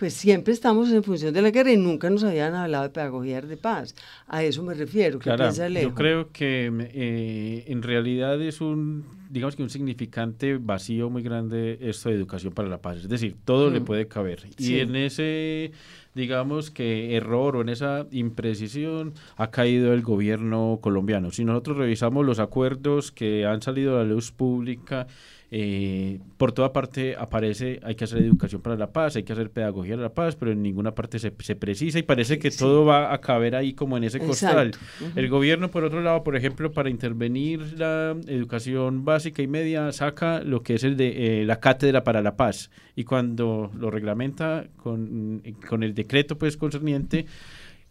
Pues 0.03 0.15
siempre 0.15 0.53
estamos 0.53 0.91
en 0.91 1.05
función 1.05 1.33
de 1.33 1.41
la 1.43 1.53
guerra 1.53 1.71
y 1.71 1.77
nunca 1.77 2.11
nos 2.11 2.25
habían 2.25 2.57
hablado 2.57 2.83
de 2.83 2.91
pedagogía 2.91 3.41
de 3.41 3.57
paz. 3.57 3.95
A 4.27 4.43
eso 4.43 4.65
me 4.65 4.75
refiero. 4.75 5.21
¿Qué 5.21 5.31
claro, 5.31 5.49
yo 5.81 5.95
creo 5.95 6.33
que 6.33 6.73
eh, 6.93 7.65
en 7.69 7.85
realidad 7.85 8.43
es 8.43 8.61
un 8.61 9.05
digamos 9.31 9.55
que 9.55 9.63
un 9.63 9.71
significante 9.71 10.59
vacío 10.59 11.09
muy 11.09 11.23
grande 11.23 11.79
esto 11.81 12.09
de 12.09 12.17
educación 12.17 12.53
para 12.53 12.69
la 12.69 12.79
paz. 12.79 12.97
Es 12.99 13.09
decir, 13.09 13.37
todo 13.45 13.71
le 13.71 13.79
Mm. 13.79 13.85
puede 13.85 14.09
caber. 14.09 14.41
Sí. 14.59 14.75
Y 14.75 14.81
en 14.81 14.97
ese, 14.97 15.71
digamos 16.17 16.73
que 16.73 17.15
error 17.15 17.55
o 17.55 17.61
en 17.63 17.69
esa 17.69 18.05
imprecisión 18.11 19.15
ha 19.37 19.53
caído 19.53 19.93
el 19.95 20.03
gobierno 20.03 20.81
colombiano. 20.83 21.31
Si 21.31 21.45
nosotros 21.45 21.77
revisamos 21.77 22.27
los 22.27 22.41
acuerdos 22.41 23.13
que 23.13 23.47
han 23.47 23.63
salido 23.63 23.95
a 24.01 24.03
la 24.03 24.11
luz 24.13 24.33
pública, 24.33 25.07
eh, 25.55 26.19
por 26.39 26.53
toda 26.53 26.73
parte 26.73 27.15
aparece 27.15 27.79
hay 27.83 27.95
que 27.95 28.05
hacer 28.05 28.23
educación 28.23 28.63
para 28.63 28.75
la 28.75 28.91
paz, 28.91 29.17
hay 29.17 29.23
que 29.23 29.35
hacer 29.35 29.51
pedagogía 29.51 29.97
para 29.97 30.09
la 30.09 30.15
paz, 30.15 30.35
pero 30.35 30.51
en 30.51 30.63
ninguna 30.63 30.95
parte 30.95 31.19
se, 31.19 31.31
se 31.41 31.57
precisa 31.57 31.99
y 31.99 32.03
parece 32.03 32.39
que 32.39 32.51
Sí. 32.51 32.59
todo 32.59 32.87
va 32.87 33.13
a 33.13 33.21
caber 33.21 33.55
ahí 33.55 33.75
como 33.75 33.99
en 33.99 34.05
ese 34.05 34.19
costal. 34.19 34.71
El 35.15 35.29
gobierno, 35.29 35.71
por 35.71 35.85
otro 35.85 36.01
lado, 36.01 36.25
por 36.25 36.37
ejemplo, 36.37 36.73
para 36.73 36.89
intervenir 36.89 37.79
la 37.79 38.17
educación 38.27 39.05
básica 39.05 39.43
y 39.43 39.47
media, 39.47 39.93
saca 39.93 40.41
lo 40.43 40.63
que 40.63 40.75
es 40.77 40.85
el 40.85 40.97
de 40.97 41.43
eh, 41.43 41.45
la 41.45 41.61
cátedra 41.61 42.03
para 42.03 42.23
la 42.23 42.35
paz. 42.35 42.71
Y 42.97 43.05
cuando 43.05 43.71
lo 43.79 43.91
reglamenta 43.91 44.65
con, 44.79 45.43
con 45.69 45.83
el 45.83 45.93
decreto 45.93 46.39
pues 46.39 46.57
concerniente, 46.57 47.27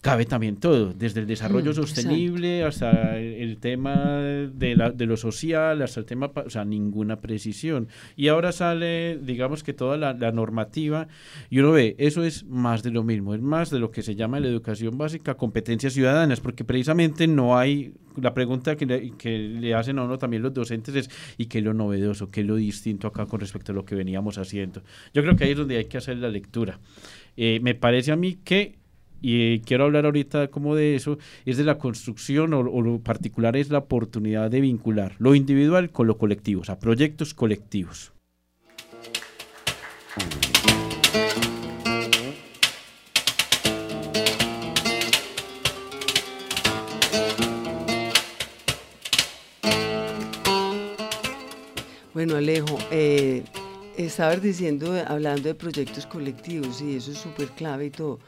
cabe 0.02 0.26
también 0.26 0.58
todo, 0.58 0.94
desde 0.94 1.22
el 1.22 1.28
desarrollo 1.28 1.72
Mm, 1.72 1.76
sostenible 1.76 2.64
hasta 2.64 3.18
el, 3.18 3.34
el 3.34 3.58
tema 3.58 4.18
de, 4.18 4.76
la, 4.76 4.90
de 4.90 5.06
lo 5.06 5.16
social, 5.16 5.82
hasta 5.82 6.00
el 6.00 6.08
tema, 6.08 6.32
o 6.34 6.50
sea, 6.50 6.66
ninguna 6.66 7.22
precisión. 7.22 7.88
Y 8.16 8.28
ahora 8.28 8.52
sale, 8.52 9.20
digamos 9.22 9.64
que 9.64 9.74
toda 9.74 9.98
la, 9.98 10.14
la 10.14 10.32
normativa, 10.32 11.08
y 11.52 11.60
uno 11.60 11.72
ve, 11.74 11.96
eso 12.00 12.24
es 12.24 12.46
más 12.46 12.82
de 12.82 12.90
lo 12.90 13.04
mismo, 13.04 13.36
es 13.36 13.42
más 13.42 13.70
de 13.70 13.80
lo 13.80 13.92
que 13.92 14.02
se 14.02 14.16
llama 14.16 14.40
la 14.40 14.48
educación 14.48 14.98
básica, 14.98 15.36
competencias 15.36 15.94
ciudadanas, 15.94 16.40
porque 16.40 16.64
precisamente 16.64 17.28
no 17.28 17.58
hay, 17.58 17.94
la 18.20 18.34
pregunta 18.34 18.76
que 18.76 18.88
le, 18.88 19.12
que 19.12 19.38
le 19.38 19.76
hacen 19.76 20.00
a 20.00 20.04
uno 20.04 20.18
también 20.18 20.42
los 20.42 20.54
docentes 20.54 20.96
es, 20.96 21.10
¿y 21.38 21.46
qué 21.46 21.60
es 21.60 21.64
lo 21.64 21.76
novedoso, 21.76 22.32
qué 22.32 22.42
es 22.42 22.48
lo 22.48 22.56
distinto 22.56 23.08
acá 23.08 23.28
con 23.28 23.40
respecto 23.40 23.72
a 23.72 23.76
lo 23.76 23.86
que 23.86 23.94
veníamos 23.94 24.40
haciendo? 24.40 24.82
Yo 25.14 25.22
creo 25.22 25.36
que 25.36 25.44
ahí 25.44 25.52
es 25.52 25.58
donde 25.58 25.78
hay 25.78 25.86
que 25.86 26.00
hacer 26.00 26.18
la 26.18 26.30
lectura. 26.30 26.80
Eh, 27.38 27.60
me 27.62 27.76
parece 27.76 28.12
a 28.12 28.16
mí 28.16 28.40
que 28.44 28.81
y 29.22 29.60
quiero 29.62 29.86
hablar 29.86 30.06
ahorita 30.06 30.50
como 30.50 30.76
de 30.76 30.96
eso, 30.96 31.18
es 31.46 31.58
de 31.58 31.64
la 31.64 31.78
construcción 31.78 32.54
o, 32.54 32.64
lo 32.64 33.00
particular 33.00 33.56
es 33.56 33.70
la 33.70 33.80
oportunidad 33.80 34.50
de 34.50 34.62
vincular 34.62 35.16
lo 35.20 35.36
individual 35.36 35.92
con 35.92 36.08
lo 36.08 36.18
colectivo, 36.18 36.62
o 36.62 36.66
sea, 36.66 36.80
proyectos 36.80 37.34
colectivos. 37.34 38.12
Bueno, 52.14 52.36
Alejo, 52.36 52.78
eh, 52.92 53.44
estabas 53.98 54.42
diciendo, 54.42 54.94
hablando 55.08 55.44
de 55.44 55.56
proyectos 55.56 56.06
colectivos 56.06 56.82
y 56.82 56.98
eso 56.98 57.12
es 57.12 57.18
súper 57.18 57.48
clave 57.50 57.86
y 57.88 57.90
todo, 57.90 58.20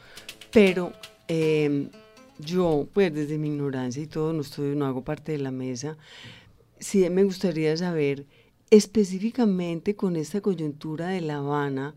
pero 0.53 0.93
eh, 1.27 1.89
yo, 2.38 2.88
pues 2.93 3.13
desde 3.13 3.38
mi 3.38 3.50
ignorancia 3.50 4.01
y 4.01 4.07
todo, 4.07 4.31
no, 4.33 4.41
estoy, 4.41 4.75
no 4.75 4.86
hago 4.86 5.03
parte 5.03 5.31
de 5.33 5.39
la 5.39 5.51
mesa, 5.51 5.98
sí 6.79 7.10
me 7.10 7.24
gustaría 7.24 7.75
saber 7.75 8.25
específicamente 8.69 9.95
con 9.95 10.15
esta 10.15 10.41
coyuntura 10.41 11.07
de 11.07 11.22
La 11.22 11.38
Habana, 11.38 11.95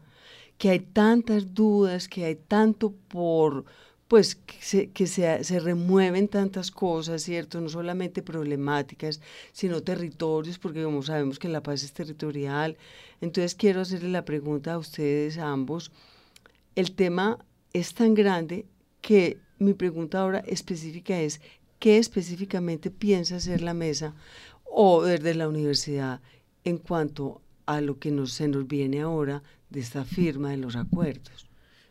que 0.58 0.70
hay 0.70 0.80
tantas 0.80 1.54
dudas, 1.54 2.08
que 2.08 2.24
hay 2.24 2.36
tanto 2.36 2.92
por, 3.08 3.66
pues 4.08 4.36
que, 4.36 4.56
se, 4.60 4.90
que 4.90 5.06
se, 5.06 5.44
se, 5.44 5.60
remueven 5.60 6.28
tantas 6.28 6.70
cosas, 6.70 7.22
¿cierto? 7.22 7.60
No 7.60 7.68
solamente 7.68 8.22
problemáticas, 8.22 9.20
sino 9.52 9.82
territorios, 9.82 10.58
porque 10.58 10.82
como 10.82 11.02
sabemos 11.02 11.38
que 11.38 11.48
la 11.48 11.62
paz 11.62 11.82
es 11.82 11.92
territorial. 11.92 12.78
Entonces 13.20 13.54
quiero 13.54 13.82
hacerle 13.82 14.10
la 14.10 14.24
pregunta 14.24 14.74
a 14.74 14.78
ustedes, 14.78 15.36
a 15.36 15.50
ambos. 15.50 15.92
El 16.74 16.92
tema 16.92 17.38
es 17.78 17.92
tan 17.92 18.14
grande 18.14 18.64
que 19.02 19.38
mi 19.58 19.74
pregunta 19.74 20.20
ahora 20.20 20.38
específica 20.40 21.20
es, 21.20 21.40
¿qué 21.78 21.98
específicamente 21.98 22.90
piensa 22.90 23.36
hacer 23.36 23.60
la 23.60 23.74
mesa 23.74 24.14
o 24.64 25.04
desde 25.04 25.34
la 25.34 25.48
universidad 25.48 26.20
en 26.64 26.78
cuanto 26.78 27.42
a 27.66 27.80
lo 27.82 27.98
que 27.98 28.10
nos, 28.10 28.32
se 28.32 28.48
nos 28.48 28.66
viene 28.66 29.02
ahora 29.02 29.42
de 29.68 29.80
esta 29.80 30.04
firma 30.04 30.50
de 30.50 30.56
los 30.56 30.74
acuerdos? 30.74 31.46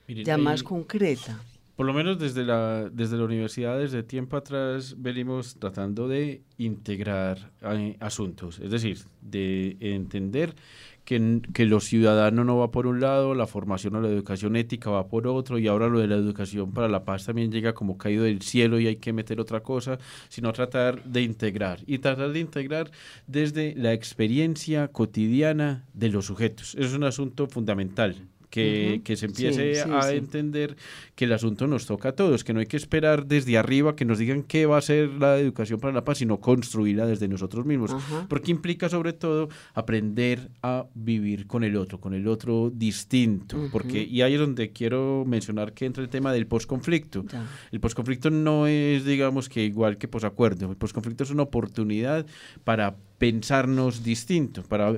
Miren, 0.08 0.25
ya 0.25 0.38
más 0.38 0.63
concreta. 0.63 1.39
Por 1.75 1.86
lo 1.86 1.94
menos 1.94 2.17
desde 2.17 2.46
la, 2.46 2.89
desde 2.89 3.17
la 3.17 3.25
universidad, 3.25 3.77
desde 3.77 4.01
tiempo 4.01 4.38
atrás, 4.38 4.96
venimos 4.98 5.58
tratando 5.60 6.08
de 6.08 6.41
integrar 6.58 7.51
eh, 7.63 7.98
asuntos, 8.00 8.60
es 8.60 8.72
decir, 8.72 9.00
de 9.22 9.75
entender 9.82 10.55
que, 11.03 11.41
que 11.53 11.65
lo 11.65 11.82
ciudadano 11.82 12.46
no 12.46 12.58
va 12.58 12.72
por 12.72 12.88
un 12.88 13.01
lado, 13.01 13.36
la 13.36 13.46
formación 13.46 13.96
o 13.96 14.01
la 14.01 14.08
educación 14.08 14.55
ética 14.55 14.89
va 14.89 15.10
por 15.10 15.27
otro, 15.27 15.60
y 15.60 15.67
ahora 15.67 15.89
lo 15.89 16.00
de 16.00 16.08
la 16.08 16.15
educación 16.15 16.72
para 16.72 16.88
la 16.88 17.03
paz 17.03 17.25
también 17.25 17.51
llega 17.51 17.74
como 17.74 17.98
caído 17.98 18.24
del 18.24 18.41
cielo 18.41 18.79
y 18.79 18.88
hay 18.88 18.96
que 18.96 19.12
meter 19.12 19.41
otra 19.41 19.60
cosa, 19.60 19.98
sino 20.29 20.53
tratar 20.53 21.03
de 21.03 21.24
integrar, 21.24 21.79
y 21.86 21.98
tratar 21.98 22.32
de 22.32 22.39
integrar 22.39 22.89
desde 23.27 23.75
la 23.75 23.91
experiencia 23.91 24.88
cotidiana 24.88 25.84
de 25.94 26.08
los 26.08 26.27
sujetos. 26.27 26.74
Es 26.75 26.94
un 26.94 27.03
asunto 27.03 27.48
fundamental. 27.48 28.15
Que, 28.55 28.93
Ujú. 28.95 29.03
que 29.03 29.15
se 29.17 29.27
Sí, 29.27 29.45
empiece 29.47 29.75
sí, 29.83 29.89
a 29.93 30.01
sí. 30.03 30.15
entender 30.15 30.77
que 31.13 31.25
el 31.25 31.33
asunto 31.33 31.67
nos 31.67 31.85
toca 31.85 32.09
a 32.09 32.12
todos, 32.13 32.45
que 32.45 32.53
no 32.53 32.62
hay 32.62 32.67
que 32.67 32.77
esperar 32.77 33.25
desde 33.25 33.57
arriba 33.57 33.97
que 33.97 34.05
nos 34.05 34.17
digan 34.17 34.43
qué 34.43 34.65
va 34.65 34.77
a 34.77 34.81
ser 34.81 35.09
la 35.09 35.38
educación 35.38 35.81
para 35.81 35.91
la 35.93 36.05
paz, 36.05 36.19
sino 36.19 36.39
construirla 36.39 37.05
desde 37.05 37.27
nosotros 37.27 37.65
mismos. 37.65 37.91
Ajá. 37.91 38.25
Porque 38.29 38.51
implica 38.51 38.88
sobre 38.88 39.12
todo 39.12 39.50
aprender 39.74 40.51
a 40.63 40.85
vivir 40.93 41.47
con 41.47 41.65
el 41.65 41.75
otro, 41.75 42.00
con 42.00 42.13
el 42.13 42.27
otro 42.29 42.71
distinto. 42.74 43.57
Ujú. 43.57 43.69
porque, 43.71 44.03
y 44.03 44.21
ahí 44.21 44.35
es 44.35 44.39
donde 44.39 44.71
quiero 44.71 45.25
mencionar 45.27 45.74
que 45.74 45.85
entra 45.85 46.01
el 46.01 46.09
tema 46.09 46.31
del 46.31 46.47
posconflicto. 46.47 47.25
El 47.71 47.79
posconflicto 47.81 48.29
no 48.29 48.67
es, 48.67 49.03
digamos, 49.03 49.50
que 49.50 49.65
igual 49.65 49.97
que 49.97 50.07
posacuerdo. 50.07 50.69
El 50.71 50.77
posconflicto 50.77 51.24
es 51.25 51.29
una 51.31 51.43
oportunidad 51.43 52.25
para 52.63 52.95
pensarnos 53.17 54.03
distinto, 54.03 54.63
para 54.63 54.93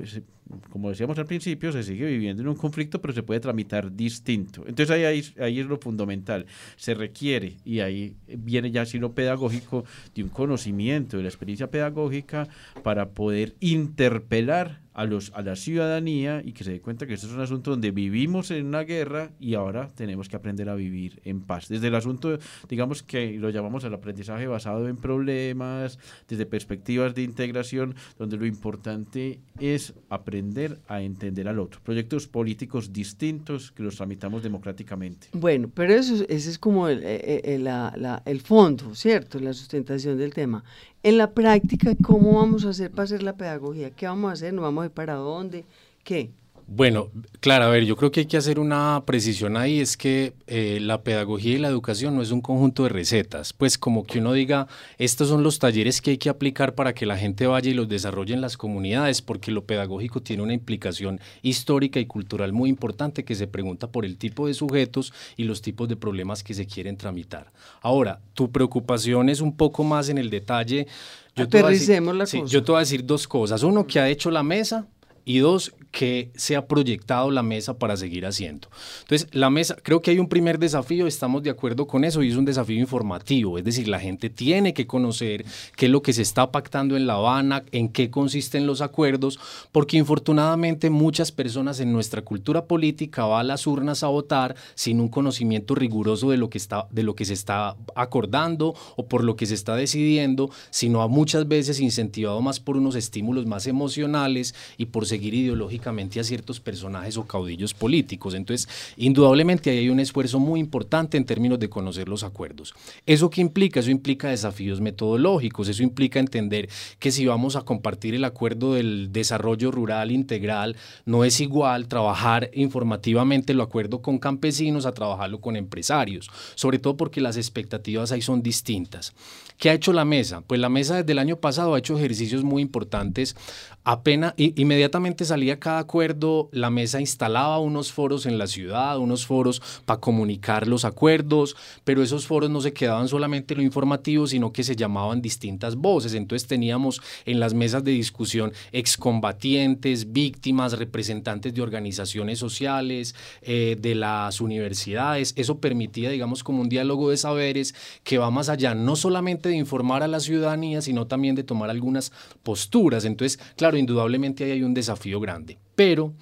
como 0.69 0.89
decíamos 0.89 1.17
al 1.17 1.25
principio, 1.25 1.71
se 1.71 1.83
sigue 1.83 2.05
viviendo 2.05 2.41
en 2.41 2.49
un 2.49 2.55
conflicto, 2.55 3.01
pero 3.01 3.13
se 3.13 3.23
puede 3.23 3.39
tramitar 3.39 3.95
distinto. 3.95 4.63
Entonces 4.67 4.91
ahí, 4.91 5.23
ahí, 5.39 5.59
es 5.59 5.65
lo 5.65 5.77
fundamental. 5.77 6.45
Se 6.75 6.93
requiere, 6.93 7.57
y 7.65 7.79
ahí 7.79 8.15
viene 8.27 8.71
ya 8.71 8.83
así 8.83 8.99
lo 8.99 9.13
pedagógico, 9.13 9.85
de 10.15 10.23
un 10.23 10.29
conocimiento 10.29 11.17
de 11.17 11.23
la 11.23 11.29
experiencia 11.29 11.69
pedagógica 11.69 12.47
para 12.83 13.09
poder 13.09 13.55
interpelar 13.59 14.81
a, 14.97 15.05
los, 15.05 15.31
a 15.35 15.41
la 15.43 15.55
ciudadanía 15.55 16.41
y 16.43 16.51
que 16.53 16.63
se 16.65 16.71
dé 16.71 16.81
cuenta 16.81 17.05
que 17.07 17.13
esto 17.13 17.27
es 17.27 17.33
un 17.33 17.39
asunto 17.39 17.71
donde 17.71 17.91
vivimos 17.91 18.51
en 18.51 18.65
una 18.65 18.81
guerra 18.83 19.31
y 19.39 19.53
ahora 19.53 19.87
tenemos 19.95 20.27
que 20.27 20.35
aprender 20.35 20.67
a 20.69 20.75
vivir 20.75 21.21
en 21.23 21.41
paz. 21.41 21.69
Desde 21.69 21.87
el 21.87 21.95
asunto, 21.95 22.39
digamos 22.67 23.03
que 23.03 23.37
lo 23.37 23.49
llamamos 23.51 23.83
el 23.83 23.93
aprendizaje 23.93 24.47
basado 24.47 24.87
en 24.89 24.97
problemas, 24.97 25.99
desde 26.27 26.45
perspectivas 26.45 27.13
de 27.15 27.21
integración, 27.23 27.95
donde 28.17 28.37
lo 28.37 28.45
importante 28.45 29.39
es 29.59 29.93
aprender 30.09 30.79
a 30.87 31.01
entender 31.01 31.47
al 31.47 31.59
otro. 31.59 31.79
Proyectos 31.83 32.27
políticos 32.27 32.91
distintos 32.91 33.71
que 33.71 33.83
los 33.83 33.95
tramitamos 33.95 34.41
democráticamente. 34.43 35.27
Bueno, 35.33 35.69
pero 35.73 35.93
eso, 35.93 36.25
ese 36.27 36.49
es 36.49 36.57
como 36.59 36.87
el, 36.87 37.03
eh, 37.03 37.41
eh, 37.43 37.59
la- 37.59 37.93
la- 37.95 38.23
el 38.25 38.41
fondo, 38.41 38.95
¿cierto? 38.95 39.39
La 39.39 39.53
sustentación 39.53 40.17
del 40.17 40.33
tema. 40.33 40.63
En 41.03 41.17
la 41.17 41.33
práctica, 41.33 41.95
¿cómo 41.95 42.35
vamos 42.35 42.65
a 42.65 42.69
hacer 42.69 42.91
para 42.91 43.05
hacer 43.05 43.23
la 43.23 43.37
pedagogía? 43.37 43.95
¿Qué 43.95 44.05
vamos 44.07 44.29
a 44.29 44.33
hacer? 44.33 44.53
¿Nos 44.53 44.63
vamos 44.63 44.83
a 44.83 44.85
ir 44.87 44.91
para 44.91 45.15
dónde? 45.15 45.67
¿Qué? 46.03 46.36
Bueno, 46.69 47.09
claro, 47.39 47.63
a 47.63 47.69
ver, 47.69 47.85
yo 47.85 47.95
creo 47.95 48.11
que 48.11 48.19
hay 48.19 48.25
que 48.25 48.35
hacer 48.35 48.59
una 48.59 49.03
precisión 49.05 49.55
ahí, 49.55 49.79
es 49.79 49.95
que 49.95 50.33
eh, 50.47 50.79
la 50.81 51.01
pedagogía 51.01 51.53
y 51.55 51.57
la 51.59 51.69
educación 51.69 52.13
no 52.13 52.21
es 52.21 52.31
un 52.31 52.41
conjunto 52.41 52.83
de 52.83 52.89
recetas, 52.89 53.53
pues 53.53 53.77
como 53.77 54.03
que 54.05 54.19
uno 54.19 54.33
diga, 54.33 54.67
estos 54.97 55.29
son 55.29 55.43
los 55.43 55.59
talleres 55.59 56.01
que 56.01 56.11
hay 56.11 56.17
que 56.17 56.27
aplicar 56.27 56.75
para 56.75 56.93
que 56.93 57.05
la 57.05 57.17
gente 57.17 57.47
vaya 57.47 57.71
y 57.71 57.73
los 57.73 57.87
desarrolle 57.87 58.33
en 58.33 58.41
las 58.41 58.57
comunidades, 58.57 59.21
porque 59.21 59.49
lo 59.51 59.63
pedagógico 59.63 60.21
tiene 60.21 60.43
una 60.43 60.53
implicación 60.53 61.21
histórica 61.41 62.01
y 62.01 62.05
cultural 62.05 62.51
muy 62.51 62.69
importante 62.69 63.23
que 63.23 63.35
se 63.35 63.47
pregunta 63.47 63.89
por 63.89 64.03
el 64.03 64.17
tipo 64.17 64.45
de 64.47 64.53
sujetos 64.53 65.13
y 65.37 65.45
los 65.45 65.61
tipos 65.61 65.87
de 65.87 65.95
problemas 65.95 66.43
que 66.43 66.53
se 66.53 66.65
quieren 66.67 66.97
tramitar. 66.97 67.53
Ahora, 67.81 68.19
tu 68.33 68.51
preocupación 68.51 69.29
es 69.29 69.39
un 69.39 69.55
poco 69.55 69.85
más 69.85 70.09
en 70.09 70.17
el 70.17 70.29
detalle. 70.29 70.85
te 71.33 71.43
voy 71.43 71.43
a 71.43 71.45
decir- 71.45 71.59
Aterricemos 71.93 72.15
la 72.17 72.25
sí, 72.25 72.41
cosa. 72.41 72.51
Yo 72.51 72.61
te 72.61 72.71
voy 72.73 72.77
a 72.77 72.79
decir 72.81 73.05
dos 73.05 73.25
cosas. 73.25 73.63
Uno, 73.63 73.87
que 73.87 74.01
ha 74.01 74.09
hecho 74.09 74.31
la 74.31 74.43
mesa 74.43 74.85
y 75.23 75.39
dos, 75.39 75.73
qué 75.97 76.29
se 76.35 76.55
ha 76.55 76.67
proyectado 76.67 77.31
la 77.31 77.41
mesa 77.41 77.79
para 77.79 77.97
seguir 77.97 78.27
haciendo. 78.27 78.69
Entonces, 79.01 79.27
la 79.31 79.49
mesa, 79.49 79.75
creo 79.81 79.99
que 79.99 80.11
hay 80.11 80.19
un 80.19 80.29
primer 80.29 80.59
desafío, 80.59 81.07
estamos 81.07 81.41
de 81.41 81.49
acuerdo 81.49 81.87
con 81.87 82.03
eso, 82.03 82.21
y 82.21 82.29
es 82.29 82.35
un 82.35 82.45
desafío 82.45 82.79
informativo, 82.79 83.57
es 83.57 83.63
decir, 83.63 83.87
la 83.87 83.99
gente 83.99 84.29
tiene 84.29 84.75
que 84.75 84.85
conocer 84.85 85.43
qué 85.75 85.87
es 85.87 85.91
lo 85.91 86.03
que 86.03 86.13
se 86.13 86.21
está 86.21 86.51
pactando 86.51 86.95
en 86.95 87.07
La 87.07 87.15
Habana, 87.15 87.63
en 87.71 87.89
qué 87.89 88.11
consisten 88.11 88.67
los 88.67 88.81
acuerdos, 88.81 89.39
porque 89.71 89.97
infortunadamente 89.97 90.91
muchas 90.91 91.31
personas 91.31 91.79
en 91.79 91.91
nuestra 91.91 92.21
cultura 92.21 92.65
política 92.65 93.25
van 93.25 93.39
a 93.39 93.43
las 93.43 93.65
urnas 93.65 94.03
a 94.03 94.07
votar 94.07 94.55
sin 94.75 94.99
un 94.99 95.07
conocimiento 95.07 95.73
riguroso 95.73 96.29
de 96.29 96.37
lo 96.37 96.51
que, 96.51 96.59
está, 96.59 96.85
de 96.91 97.01
lo 97.01 97.15
que 97.15 97.25
se 97.25 97.33
está 97.33 97.75
acordando 97.95 98.75
o 98.97 99.07
por 99.07 99.23
lo 99.23 99.35
que 99.35 99.47
se 99.47 99.55
está 99.55 99.75
decidiendo, 99.75 100.51
sino 100.69 101.01
a 101.01 101.07
muchas 101.07 101.47
veces 101.47 101.79
incentivado 101.79 102.39
más 102.41 102.59
por 102.59 102.77
unos 102.77 102.95
estímulos 102.95 103.47
más 103.47 103.65
emocionales 103.65 104.53
y 104.77 104.85
por 104.85 105.07
seguir 105.07 105.33
ideológicamente 105.33 105.86
a 105.87 106.23
ciertos 106.23 106.59
personajes 106.59 107.17
o 107.17 107.25
caudillos 107.25 107.73
políticos. 107.73 108.33
Entonces, 108.33 108.67
indudablemente 108.97 109.69
ahí 109.69 109.77
hay 109.79 109.89
un 109.89 109.99
esfuerzo 109.99 110.39
muy 110.39 110.59
importante 110.59 111.17
en 111.17 111.25
términos 111.25 111.59
de 111.59 111.69
conocer 111.69 112.09
los 112.09 112.23
acuerdos. 112.23 112.73
¿Eso 113.05 113.29
qué 113.29 113.41
implica? 113.41 113.79
Eso 113.79 113.89
implica 113.89 114.29
desafíos 114.29 114.81
metodológicos, 114.81 115.69
eso 115.69 115.83
implica 115.83 116.19
entender 116.19 116.69
que 116.99 117.11
si 117.11 117.25
vamos 117.25 117.55
a 117.55 117.61
compartir 117.61 118.15
el 118.15 118.25
acuerdo 118.25 118.73
del 118.73 119.11
desarrollo 119.11 119.71
rural 119.71 120.11
integral, 120.11 120.75
no 121.05 121.23
es 121.23 121.39
igual 121.39 121.87
trabajar 121.87 122.49
informativamente 122.53 123.53
el 123.53 123.61
acuerdo 123.61 124.01
con 124.01 124.17
campesinos 124.17 124.85
a 124.85 124.93
trabajarlo 124.93 125.39
con 125.39 125.55
empresarios, 125.55 126.29
sobre 126.55 126.79
todo 126.79 126.97
porque 126.97 127.21
las 127.21 127.37
expectativas 127.37 128.11
ahí 128.11 128.21
son 128.21 128.41
distintas. 128.41 129.13
¿Qué 129.57 129.71
ha 129.71 129.73
hecho 129.73 129.91
la 129.91 130.05
mesa? 130.05 130.41
Pues 130.41 130.61
la 130.61 130.69
mesa 130.69 130.97
desde 130.97 131.13
el 131.13 131.19
año 131.19 131.37
pasado 131.37 131.73
ha 131.73 131.79
hecho 131.79 131.97
ejercicios 131.97 132.43
muy 132.43 132.61
importantes. 132.61 133.35
Apenas, 133.83 134.33
inmediatamente 134.37 135.25
salía 135.25 135.59
cada 135.59 135.79
acuerdo, 135.79 136.49
la 136.51 136.69
mesa 136.69 136.99
instalaba 136.99 137.57
unos 137.59 137.91
foros 137.91 138.25
en 138.25 138.37
la 138.37 138.45
ciudad, 138.45 138.99
unos 138.99 139.25
foros 139.25 139.61
para 139.85 140.01
comunicar 140.01 140.67
los 140.67 140.83
acuerdos, 140.83 141.55
pero 141.85 142.03
esos 142.03 142.27
foros 142.27 142.49
no 142.49 142.59
se 142.61 142.73
quedaban 142.73 143.07
solamente 143.07 143.53
en 143.53 143.59
lo 143.59 143.63
informativo, 143.63 144.27
sino 144.27 144.51
que 144.51 144.63
se 144.63 144.75
llamaban 144.75 145.21
distintas 145.21 145.75
voces. 145.75 146.13
Entonces 146.13 146.47
teníamos 146.47 147.01
en 147.25 147.39
las 147.39 147.53
mesas 147.53 147.83
de 147.83 147.91
discusión 147.91 148.51
excombatientes, 148.73 150.11
víctimas, 150.11 150.77
representantes 150.77 151.53
de 151.53 151.61
organizaciones 151.61 152.37
sociales, 152.37 153.15
eh, 153.41 153.77
de 153.79 153.95
las 153.95 154.41
universidades. 154.41 155.33
Eso 155.35 155.59
permitía, 155.59 156.09
digamos, 156.09 156.43
como 156.43 156.61
un 156.61 156.69
diálogo 156.69 157.09
de 157.09 157.17
saberes 157.17 157.73
que 158.03 158.17
va 158.17 158.29
más 158.29 158.49
allá, 158.49 158.75
no 158.75 158.97
solamente 158.97 159.46
de 159.47 159.55
informar 159.55 160.03
a 160.03 160.07
la 160.07 160.19
ciudadanía, 160.19 160.81
sino 160.81 161.07
también 161.07 161.35
de 161.35 161.43
tomar 161.43 161.69
algunas 161.69 162.11
posturas. 162.43 163.05
Entonces, 163.05 163.39
claro, 163.55 163.77
indudablemente 163.77 164.43
ahí 164.43 164.51
hay 164.51 164.63
un 164.63 164.73
desafío 164.73 165.19
grande. 165.19 165.57
Pero 165.75 166.13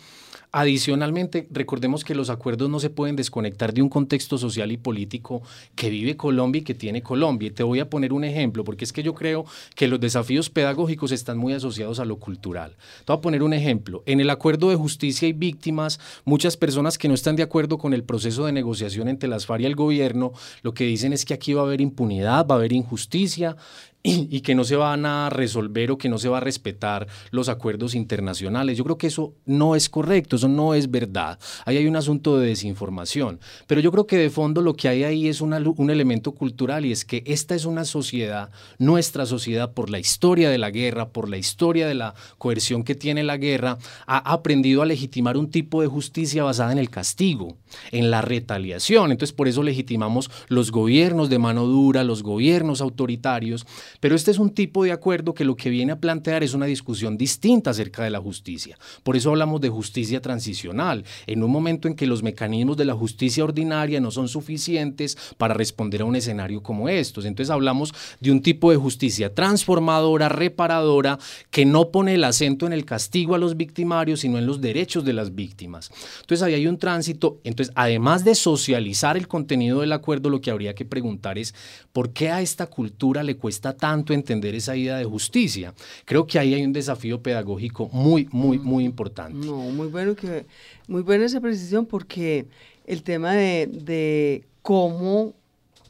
Adicionalmente, 0.57 1.49
recordemos 1.51 2.05
que 2.05 2.15
los 2.15 2.29
acuerdos 2.29 2.69
no 2.69 2.79
se 2.79 2.89
pueden 2.89 3.17
desconectar 3.17 3.73
de 3.73 3.81
un 3.81 3.89
contexto 3.89 4.37
social 4.37 4.71
y 4.71 4.77
político 4.77 5.41
que 5.75 5.89
vive 5.89 6.15
Colombia 6.15 6.61
y 6.61 6.63
que 6.63 6.73
tiene 6.73 7.03
Colombia. 7.03 7.49
Y 7.49 7.51
te 7.51 7.61
voy 7.61 7.81
a 7.81 7.89
poner 7.89 8.13
un 8.13 8.23
ejemplo, 8.23 8.63
porque 8.63 8.85
es 8.85 8.93
que 8.93 9.03
yo 9.03 9.13
creo 9.13 9.43
que 9.75 9.89
los 9.89 9.99
desafíos 9.99 10.49
pedagógicos 10.49 11.11
están 11.11 11.37
muy 11.37 11.51
asociados 11.51 11.99
a 11.99 12.05
lo 12.05 12.19
cultural. 12.19 12.77
Te 12.99 13.11
voy 13.11 13.17
a 13.17 13.21
poner 13.21 13.43
un 13.43 13.51
ejemplo. 13.51 14.01
En 14.05 14.21
el 14.21 14.29
acuerdo 14.29 14.69
de 14.69 14.77
justicia 14.77 15.27
y 15.27 15.33
víctimas, 15.33 15.99
muchas 16.23 16.55
personas 16.55 16.97
que 16.97 17.09
no 17.09 17.15
están 17.15 17.35
de 17.35 17.43
acuerdo 17.43 17.77
con 17.77 17.93
el 17.93 18.05
proceso 18.05 18.45
de 18.45 18.53
negociación 18.53 19.09
entre 19.09 19.27
las 19.27 19.45
FARC 19.45 19.63
y 19.63 19.65
el 19.65 19.75
gobierno, 19.75 20.31
lo 20.61 20.73
que 20.73 20.85
dicen 20.85 21.11
es 21.11 21.25
que 21.25 21.33
aquí 21.33 21.51
va 21.51 21.63
a 21.63 21.65
haber 21.65 21.81
impunidad, 21.81 22.47
va 22.47 22.55
a 22.55 22.59
haber 22.59 22.71
injusticia, 22.71 23.57
y, 24.29 24.41
que 24.41 24.53
no 24.53 24.63
se 24.63 24.75
van 24.75 25.05
a 25.05 25.29
resolver 25.29 25.89
o 25.91 25.97
que 25.97 26.09
no 26.09 26.19
se 26.19 26.29
va 26.29 26.37
a 26.37 26.41
respetar 26.41 27.07
los 27.31 27.49
acuerdos 27.49 27.95
internacionales. 27.95 28.77
Yo 28.77 28.83
creo 28.83 28.97
que 28.97 29.07
eso 29.07 29.33
no 29.45 29.75
es 29.75 29.89
correcto, 29.89 30.35
eso 30.35 30.47
no 30.47 30.75
es 30.75 30.91
verdad. 30.91 31.39
Ahí 31.65 31.77
hay 31.77 31.87
un 31.87 31.95
asunto 31.95 32.37
de 32.37 32.47
desinformación. 32.47 33.39
Pero 33.65 33.81
yo 33.81 33.91
creo 33.91 34.05
que 34.05 34.17
de 34.17 34.29
fondo 34.29 34.61
lo 34.61 34.75
que 34.75 34.89
hay 34.89 35.03
ahí 35.03 35.27
es 35.27 35.41
un 35.41 35.89
elemento 35.89 36.33
cultural 36.33 36.85
y 36.85 36.91
es 36.91 37.03
que 37.03 37.23
esta 37.25 37.55
es 37.55 37.65
una 37.65 37.83
sociedad, 37.83 38.51
nuestra 38.77 39.25
sociedad, 39.25 39.73
por 39.73 39.89
la 39.89 39.97
historia 39.97 40.49
de 40.49 40.59
la 40.59 40.69
guerra, 40.69 41.09
por 41.09 41.27
la 41.27 41.37
historia 41.37 41.87
de 41.87 41.95
la 41.95 42.13
coerción 42.37 42.83
que 42.83 42.93
tiene 42.93 43.23
la 43.23 43.37
guerra, 43.37 43.79
ha 44.05 44.17
aprendido 44.17 44.83
a 44.83 44.85
legitimar 44.85 45.35
un 45.35 45.49
tipo 45.49 45.81
de 45.81 45.87
justicia 45.87 46.43
basada 46.43 46.71
en 46.71 46.77
el 46.77 46.91
castigo, 46.91 47.57
en 47.91 48.11
la 48.11 48.21
retaliación. 48.21 49.11
Entonces 49.11 49.33
por 49.33 49.47
eso 49.47 49.63
legitimamos 49.63 50.29
los 50.47 50.71
gobiernos 50.71 51.29
de 51.29 51.39
mano 51.39 51.65
dura, 51.65 52.03
los 52.03 52.21
gobiernos 52.21 52.81
autoritarios 52.81 53.65
pero 53.99 54.15
este 54.15 54.31
es 54.31 54.39
un 54.39 54.49
tipo 54.49 54.83
de 54.83 54.91
acuerdo 54.91 55.33
que 55.33 55.45
lo 55.45 55.55
que 55.55 55.69
viene 55.69 55.91
a 55.91 55.99
plantear 55.99 56.43
es 56.43 56.53
una 56.53 56.65
discusión 56.65 57.17
distinta 57.17 57.71
acerca 57.71 58.03
de 58.03 58.09
la 58.09 58.19
justicia. 58.19 58.77
Por 59.03 59.15
eso 59.15 59.29
hablamos 59.29 59.61
de 59.61 59.69
justicia 59.69 60.21
transicional, 60.21 61.03
en 61.27 61.43
un 61.43 61.51
momento 61.51 61.87
en 61.87 61.95
que 61.95 62.07
los 62.07 62.23
mecanismos 62.23 62.77
de 62.77 62.85
la 62.85 62.93
justicia 62.93 63.43
ordinaria 63.43 63.99
no 63.99 64.11
son 64.11 64.27
suficientes 64.27 65.17
para 65.37 65.53
responder 65.53 66.01
a 66.01 66.05
un 66.05 66.15
escenario 66.15 66.61
como 66.61 66.89
estos. 66.89 67.25
Entonces 67.25 67.51
hablamos 67.51 67.93
de 68.19 68.31
un 68.31 68.41
tipo 68.41 68.71
de 68.71 68.77
justicia 68.77 69.33
transformadora, 69.33 70.29
reparadora, 70.29 71.19
que 71.51 71.65
no 71.65 71.89
pone 71.89 72.15
el 72.15 72.23
acento 72.23 72.65
en 72.65 72.73
el 72.73 72.85
castigo 72.85 73.35
a 73.35 73.37
los 73.37 73.57
victimarios, 73.57 74.21
sino 74.21 74.37
en 74.37 74.45
los 74.45 74.61
derechos 74.61 75.05
de 75.05 75.13
las 75.13 75.35
víctimas. 75.35 75.91
Entonces 76.21 76.43
ahí 76.43 76.53
hay 76.53 76.67
un 76.67 76.77
tránsito. 76.77 77.39
Entonces, 77.43 77.73
además 77.75 78.23
de 78.23 78.35
socializar 78.35 79.17
el 79.17 79.27
contenido 79.27 79.81
del 79.81 79.93
acuerdo, 79.93 80.29
lo 80.29 80.41
que 80.41 80.51
habría 80.51 80.75
que 80.75 80.85
preguntar 80.85 81.37
es, 81.37 81.53
¿por 81.93 82.11
qué 82.11 82.29
a 82.29 82.41
esta 82.41 82.67
cultura 82.67 83.23
le 83.23 83.37
cuesta 83.37 83.73
tanto? 83.73 83.84
Tanto 83.85 84.13
entender 84.13 84.55
esa 84.55 84.75
idea 84.75 84.97
de 84.97 85.05
justicia. 85.05 85.71
Creo 86.05 86.25
que 86.25 86.39
ahí 86.39 86.55
hay 86.55 86.63
un 86.63 86.73
desafío 86.73 87.21
pedagógico 87.21 87.87
muy, 87.93 88.27
muy, 88.31 88.57
muy 88.57 88.83
importante. 88.83 89.45
No, 89.45 89.57
muy 89.57 89.85
bueno 89.85 90.15
que, 90.15 90.47
muy 90.87 91.03
buena 91.03 91.25
esa 91.25 91.39
precisión 91.39 91.85
porque 91.85 92.47
el 92.87 93.03
tema 93.03 93.33
de, 93.33 93.67
de 93.67 94.43
cómo, 94.63 95.35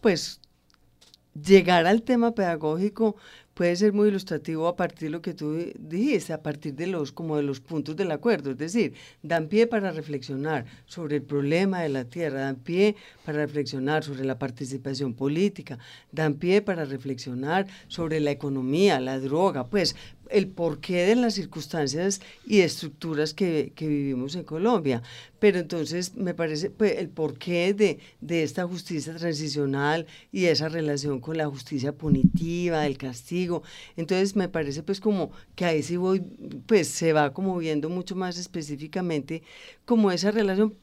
pues, 0.02 0.42
llegar 1.42 1.86
al 1.88 2.02
tema 2.02 2.32
pedagógico 2.32 3.16
puede 3.56 3.76
ser 3.78 3.94
muy 3.94 4.10
ilustrativo 4.10 4.68
a 4.68 4.76
partir 4.76 5.08
de 5.08 5.12
lo 5.12 5.22
que 5.22 5.34
tú 5.34 5.58
dijiste, 5.80 6.34
a 6.34 6.44
partir 6.44 6.76
de 6.76 6.88
los, 6.88 7.12
como 7.12 7.38
de 7.38 7.44
los 7.44 7.62
puntos 7.62 7.96
del 7.96 8.12
acuerdo, 8.12 8.52
es 8.52 8.58
decir, 8.58 8.94
dan 9.24 9.48
pie 9.48 9.66
para 9.66 9.92
reflexionar 9.92 10.66
sobre 10.86 11.16
el 11.16 11.24
problema 11.24 11.82
de 11.82 11.90
la 11.90 12.04
tierra, 12.04 12.42
dan 12.42 12.58
pie 12.58 12.96
para 13.26 13.40
reflexionar 13.40 14.04
sobre 14.04 14.26
la 14.26 14.38
participación 14.38 15.14
política, 15.14 15.80
dan 16.12 16.36
pie 16.36 16.62
para 16.62 16.84
reflexionar 16.84 17.66
sobre 17.88 18.20
la 18.20 18.32
economía, 18.32 19.00
la 19.00 19.20
droga, 19.20 19.66
pues 19.68 19.96
el 20.30 20.48
porqué 20.48 21.06
de 21.06 21.16
las 21.16 21.36
circunstancias 21.36 22.22
y 22.46 22.62
estructuras 22.62 23.34
que, 23.34 23.74
vivimos 23.78 24.36
en 24.36 24.44
Colombia. 24.44 25.02
Pero 25.40 25.60
entonces 25.60 26.16
me 26.16 26.34
parece 26.34 26.70
pues, 26.70 26.98
el 26.98 27.10
porqué 27.10 27.74
de, 27.74 28.00
de 28.22 28.44
esta 28.44 28.66
justicia 28.66 29.16
transicional 29.16 30.08
y 30.32 30.46
esa 30.46 30.70
relación 30.70 31.20
con 31.20 31.38
la 31.38 31.48
justicia 31.48 31.92
punitiva, 31.92 32.86
el 32.86 32.98
castigo. 32.98 33.64
Entonces 33.96 34.36
me 34.36 34.50
parece 34.50 34.84
pues 34.84 35.00
como 35.00 35.32
que 35.56 35.66
ahí 35.66 35.84
sí 35.84 35.98
voy, 35.98 36.22
pues 36.66 36.88
se 36.88 37.14
va 37.14 37.34
como 37.34 37.58
viendo 37.58 37.90
mucho 37.90 38.16
más 38.16 38.38
específicamente 38.38 39.44
como 39.86 40.12
esa 40.12 40.32
relación, 40.32 40.76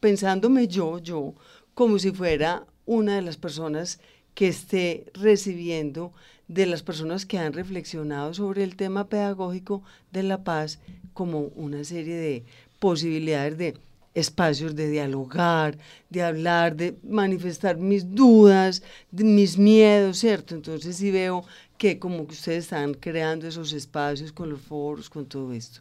pensándome 0.00 0.68
yo, 0.68 0.98
yo, 0.98 1.34
como 1.74 1.98
si 1.98 2.12
fuera 2.12 2.66
una 2.84 3.16
de 3.16 3.22
las 3.22 3.36
personas 3.36 3.98
que 4.36 4.48
esté 4.48 5.06
recibiendo 5.14 6.12
de 6.46 6.66
las 6.66 6.82
personas 6.82 7.24
que 7.24 7.38
han 7.38 7.54
reflexionado 7.54 8.34
sobre 8.34 8.64
el 8.64 8.76
tema 8.76 9.08
pedagógico 9.08 9.82
de 10.12 10.22
la 10.22 10.44
paz 10.44 10.78
como 11.14 11.40
una 11.56 11.82
serie 11.84 12.14
de 12.16 12.44
posibilidades 12.78 13.56
de 13.56 13.74
espacios 14.14 14.76
de 14.76 14.90
dialogar, 14.90 15.78
de 16.10 16.22
hablar, 16.22 16.76
de 16.76 16.98
manifestar 17.02 17.78
mis 17.78 18.14
dudas, 18.14 18.82
mis 19.10 19.56
miedos, 19.56 20.18
¿cierto? 20.18 20.54
Entonces 20.54 20.96
sí 20.96 21.10
veo 21.10 21.42
que 21.78 21.98
como 21.98 22.26
que 22.26 22.34
ustedes 22.34 22.64
están 22.64 22.92
creando 22.92 23.48
esos 23.48 23.72
espacios 23.72 24.32
con 24.32 24.50
los 24.50 24.60
foros, 24.60 25.08
con 25.08 25.24
todo 25.24 25.50
esto. 25.54 25.80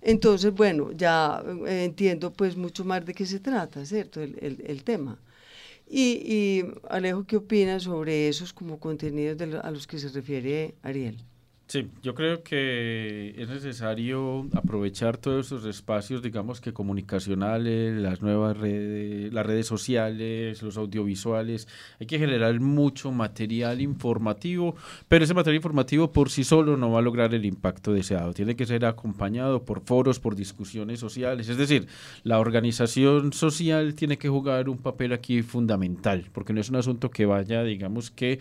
Entonces, 0.00 0.54
bueno, 0.54 0.90
ya 0.92 1.42
eh, 1.66 1.84
entiendo 1.84 2.32
pues 2.32 2.56
mucho 2.56 2.82
más 2.82 3.04
de 3.04 3.12
qué 3.12 3.26
se 3.26 3.40
trata, 3.40 3.84
¿cierto? 3.84 4.22
el 4.22 4.84
tema. 4.84 5.18
Y, 5.92 6.22
y, 6.24 6.64
Alejo, 6.88 7.24
¿qué 7.24 7.36
opinas 7.36 7.82
sobre 7.84 8.28
esos 8.28 8.52
como 8.52 8.78
contenidos 8.78 9.40
a 9.62 9.70
los 9.72 9.86
que 9.88 9.98
se 9.98 10.08
refiere 10.08 10.76
Ariel? 10.82 11.24
Sí, 11.70 11.86
yo 12.02 12.16
creo 12.16 12.42
que 12.42 13.32
es 13.38 13.48
necesario 13.48 14.48
aprovechar 14.54 15.18
todos 15.18 15.46
esos 15.46 15.64
espacios, 15.66 16.20
digamos 16.20 16.60
que 16.60 16.72
comunicacionales, 16.72 17.96
las 17.96 18.22
nuevas 18.22 18.56
redes, 18.56 19.32
las 19.32 19.46
redes 19.46 19.68
sociales, 19.68 20.62
los 20.62 20.76
audiovisuales. 20.76 21.68
Hay 22.00 22.08
que 22.08 22.18
generar 22.18 22.58
mucho 22.58 23.12
material 23.12 23.80
informativo, 23.80 24.74
pero 25.06 25.22
ese 25.22 25.32
material 25.32 25.58
informativo 25.58 26.10
por 26.10 26.30
sí 26.30 26.42
solo 26.42 26.76
no 26.76 26.90
va 26.90 26.98
a 26.98 27.02
lograr 27.02 27.32
el 27.34 27.44
impacto 27.44 27.92
deseado. 27.92 28.34
Tiene 28.34 28.56
que 28.56 28.66
ser 28.66 28.84
acompañado 28.84 29.64
por 29.64 29.80
foros, 29.82 30.18
por 30.18 30.34
discusiones 30.34 30.98
sociales. 30.98 31.48
Es 31.48 31.56
decir, 31.56 31.86
la 32.24 32.40
organización 32.40 33.32
social 33.32 33.94
tiene 33.94 34.18
que 34.18 34.28
jugar 34.28 34.68
un 34.68 34.78
papel 34.78 35.12
aquí 35.12 35.42
fundamental, 35.42 36.30
porque 36.32 36.52
no 36.52 36.60
es 36.60 36.68
un 36.68 36.74
asunto 36.74 37.12
que 37.12 37.26
vaya, 37.26 37.62
digamos 37.62 38.10
que 38.10 38.40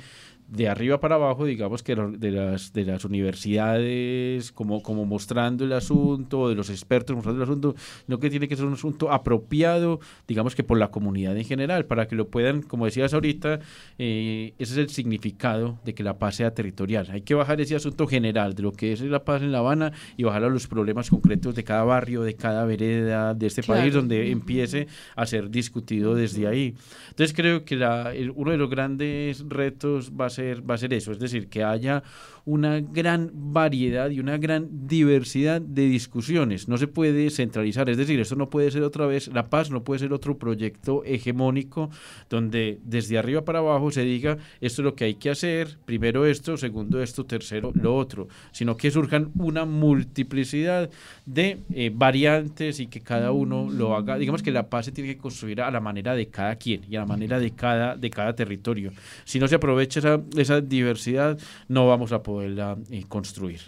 de 0.51 0.67
arriba 0.67 0.99
para 0.99 1.15
abajo, 1.15 1.45
digamos 1.45 1.83
que 1.83 1.95
de 1.95 2.31
las, 2.31 2.73
de 2.73 2.85
las 2.85 3.05
universidades, 3.05 4.51
como, 4.51 4.81
como 4.81 5.05
mostrando 5.05 5.63
el 5.63 5.73
asunto, 5.73 6.49
de 6.49 6.55
los 6.55 6.69
expertos 6.69 7.15
mostrando 7.15 7.43
el 7.43 7.49
asunto, 7.49 7.75
no 8.07 8.19
que 8.19 8.29
tiene 8.29 8.47
que 8.47 8.55
ser 8.55 8.65
un 8.65 8.73
asunto 8.73 9.11
apropiado, 9.11 9.99
digamos 10.27 10.55
que 10.55 10.63
por 10.63 10.77
la 10.77 10.89
comunidad 10.89 11.37
en 11.37 11.45
general, 11.45 11.85
para 11.85 12.07
que 12.07 12.15
lo 12.15 12.29
puedan, 12.29 12.61
como 12.61 12.85
decías 12.85 13.13
ahorita, 13.13 13.59
eh, 13.97 14.53
ese 14.57 14.73
es 14.73 14.77
el 14.77 14.89
significado 14.89 15.79
de 15.85 15.93
que 15.93 16.03
la 16.03 16.17
paz 16.17 16.35
sea 16.35 16.53
territorial. 16.53 17.07
Hay 17.11 17.21
que 17.21 17.35
bajar 17.35 17.61
ese 17.61 17.75
asunto 17.75 18.07
general 18.07 18.55
de 18.55 18.63
lo 18.63 18.71
que 18.71 18.93
es 18.93 19.01
la 19.01 19.23
paz 19.23 19.41
en 19.41 19.51
La 19.51 19.59
Habana 19.59 19.91
y 20.17 20.23
bajar 20.23 20.43
a 20.43 20.49
los 20.49 20.67
problemas 20.67 21.09
concretos 21.09 21.55
de 21.55 21.63
cada 21.63 21.83
barrio, 21.83 22.23
de 22.23 22.35
cada 22.35 22.65
vereda 22.65 23.33
de 23.33 23.47
este 23.47 23.63
país, 23.63 23.93
donde 23.93 24.31
empiece 24.31 24.87
a 25.15 25.25
ser 25.25 25.49
discutido 25.49 26.15
desde 26.15 26.47
ahí. 26.47 26.75
Entonces 27.09 27.35
creo 27.35 27.65
que 27.65 27.75
la, 27.75 28.13
uno 28.35 28.51
de 28.51 28.57
los 28.57 28.69
grandes 28.69 29.43
retos 29.47 30.11
va 30.19 30.27
a 30.27 30.29
ser, 30.29 30.38
va 30.39 30.75
a 30.75 30.77
ser 30.77 30.93
eso, 30.93 31.11
es 31.11 31.19
decir, 31.19 31.49
que 31.49 31.63
haya 31.63 32.03
una 32.49 32.79
gran 32.79 33.29
variedad 33.31 34.09
y 34.09 34.19
una 34.19 34.39
gran 34.39 34.87
diversidad 34.87 35.61
de 35.61 35.83
discusiones. 35.83 36.67
No 36.67 36.79
se 36.79 36.87
puede 36.87 37.29
centralizar, 37.29 37.87
es 37.91 37.97
decir, 37.97 38.19
esto 38.19 38.35
no 38.35 38.49
puede 38.49 38.71
ser 38.71 38.81
otra 38.81 39.05
vez, 39.05 39.27
la 39.27 39.51
paz 39.51 39.69
no 39.69 39.83
puede 39.83 39.99
ser 39.99 40.13
otro 40.13 40.39
proyecto 40.39 41.03
hegemónico 41.05 41.91
donde 42.27 42.79
desde 42.83 43.19
arriba 43.19 43.45
para 43.45 43.59
abajo 43.59 43.91
se 43.91 44.01
diga 44.01 44.39
esto 44.61 44.81
es 44.81 44.83
lo 44.83 44.95
que 44.95 45.03
hay 45.03 45.13
que 45.13 45.29
hacer, 45.29 45.77
primero 45.85 46.25
esto, 46.25 46.57
segundo 46.57 47.03
esto, 47.03 47.23
tercero 47.23 47.71
lo 47.75 47.95
otro, 47.95 48.27
sino 48.51 48.75
que 48.77 48.89
surjan 48.89 49.29
una 49.35 49.65
multiplicidad 49.65 50.89
de 51.27 51.59
eh, 51.71 51.91
variantes 51.93 52.79
y 52.79 52.87
que 52.87 53.01
cada 53.01 53.31
uno 53.31 53.69
lo 53.69 53.95
haga. 53.95 54.17
Digamos 54.17 54.41
que 54.41 54.51
la 54.51 54.69
paz 54.69 54.85
se 54.85 54.91
tiene 54.91 55.13
que 55.13 55.21
construir 55.21 55.61
a 55.61 55.69
la 55.69 55.81
manera 55.81 56.15
de 56.15 56.29
cada 56.29 56.55
quien 56.55 56.81
y 56.89 56.95
a 56.95 57.01
la 57.01 57.05
manera 57.05 57.39
de 57.39 57.51
cada, 57.51 57.95
de 57.95 58.09
cada 58.09 58.33
territorio. 58.33 58.91
Si 59.23 59.39
no 59.39 59.47
se 59.47 59.53
aprovecha 59.53 59.99
esa, 59.99 60.19
esa 60.35 60.61
diversidad, 60.61 61.37
no 61.67 61.87
vamos 61.87 62.11
a 62.11 62.23
poderla 62.39 62.77
eh, 62.89 63.03
construir. 63.05 63.59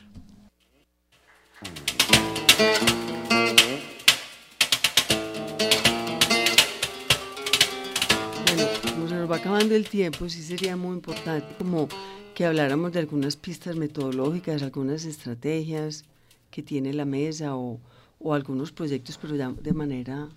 Bueno, 8.46 8.64
como 8.94 9.10
se 9.10 9.16
nos 9.16 9.30
va 9.30 9.36
acabando 9.36 9.76
el 9.76 9.90
tiempo, 9.90 10.30
sí 10.30 10.42
sería 10.42 10.78
muy 10.78 10.96
importante 10.96 11.54
como 11.58 11.90
que 12.34 12.46
habláramos 12.46 12.94
de 12.94 13.00
algunas 13.00 13.36
pistas 13.36 13.76
metodológicas, 13.76 14.64
algunas 14.64 15.04
estrategias 15.04 16.06
que 16.50 16.64
tiene 16.64 16.94
la 16.94 17.04
mesa 17.04 17.58
o, 17.58 17.82
o 18.20 18.34
algunos 18.34 18.72
proyectos, 18.72 19.18
pero 19.22 19.36
ya 19.36 19.52
de 19.52 19.74
manera 19.74 20.30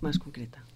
más 0.00 0.18
concreta. 0.18 0.67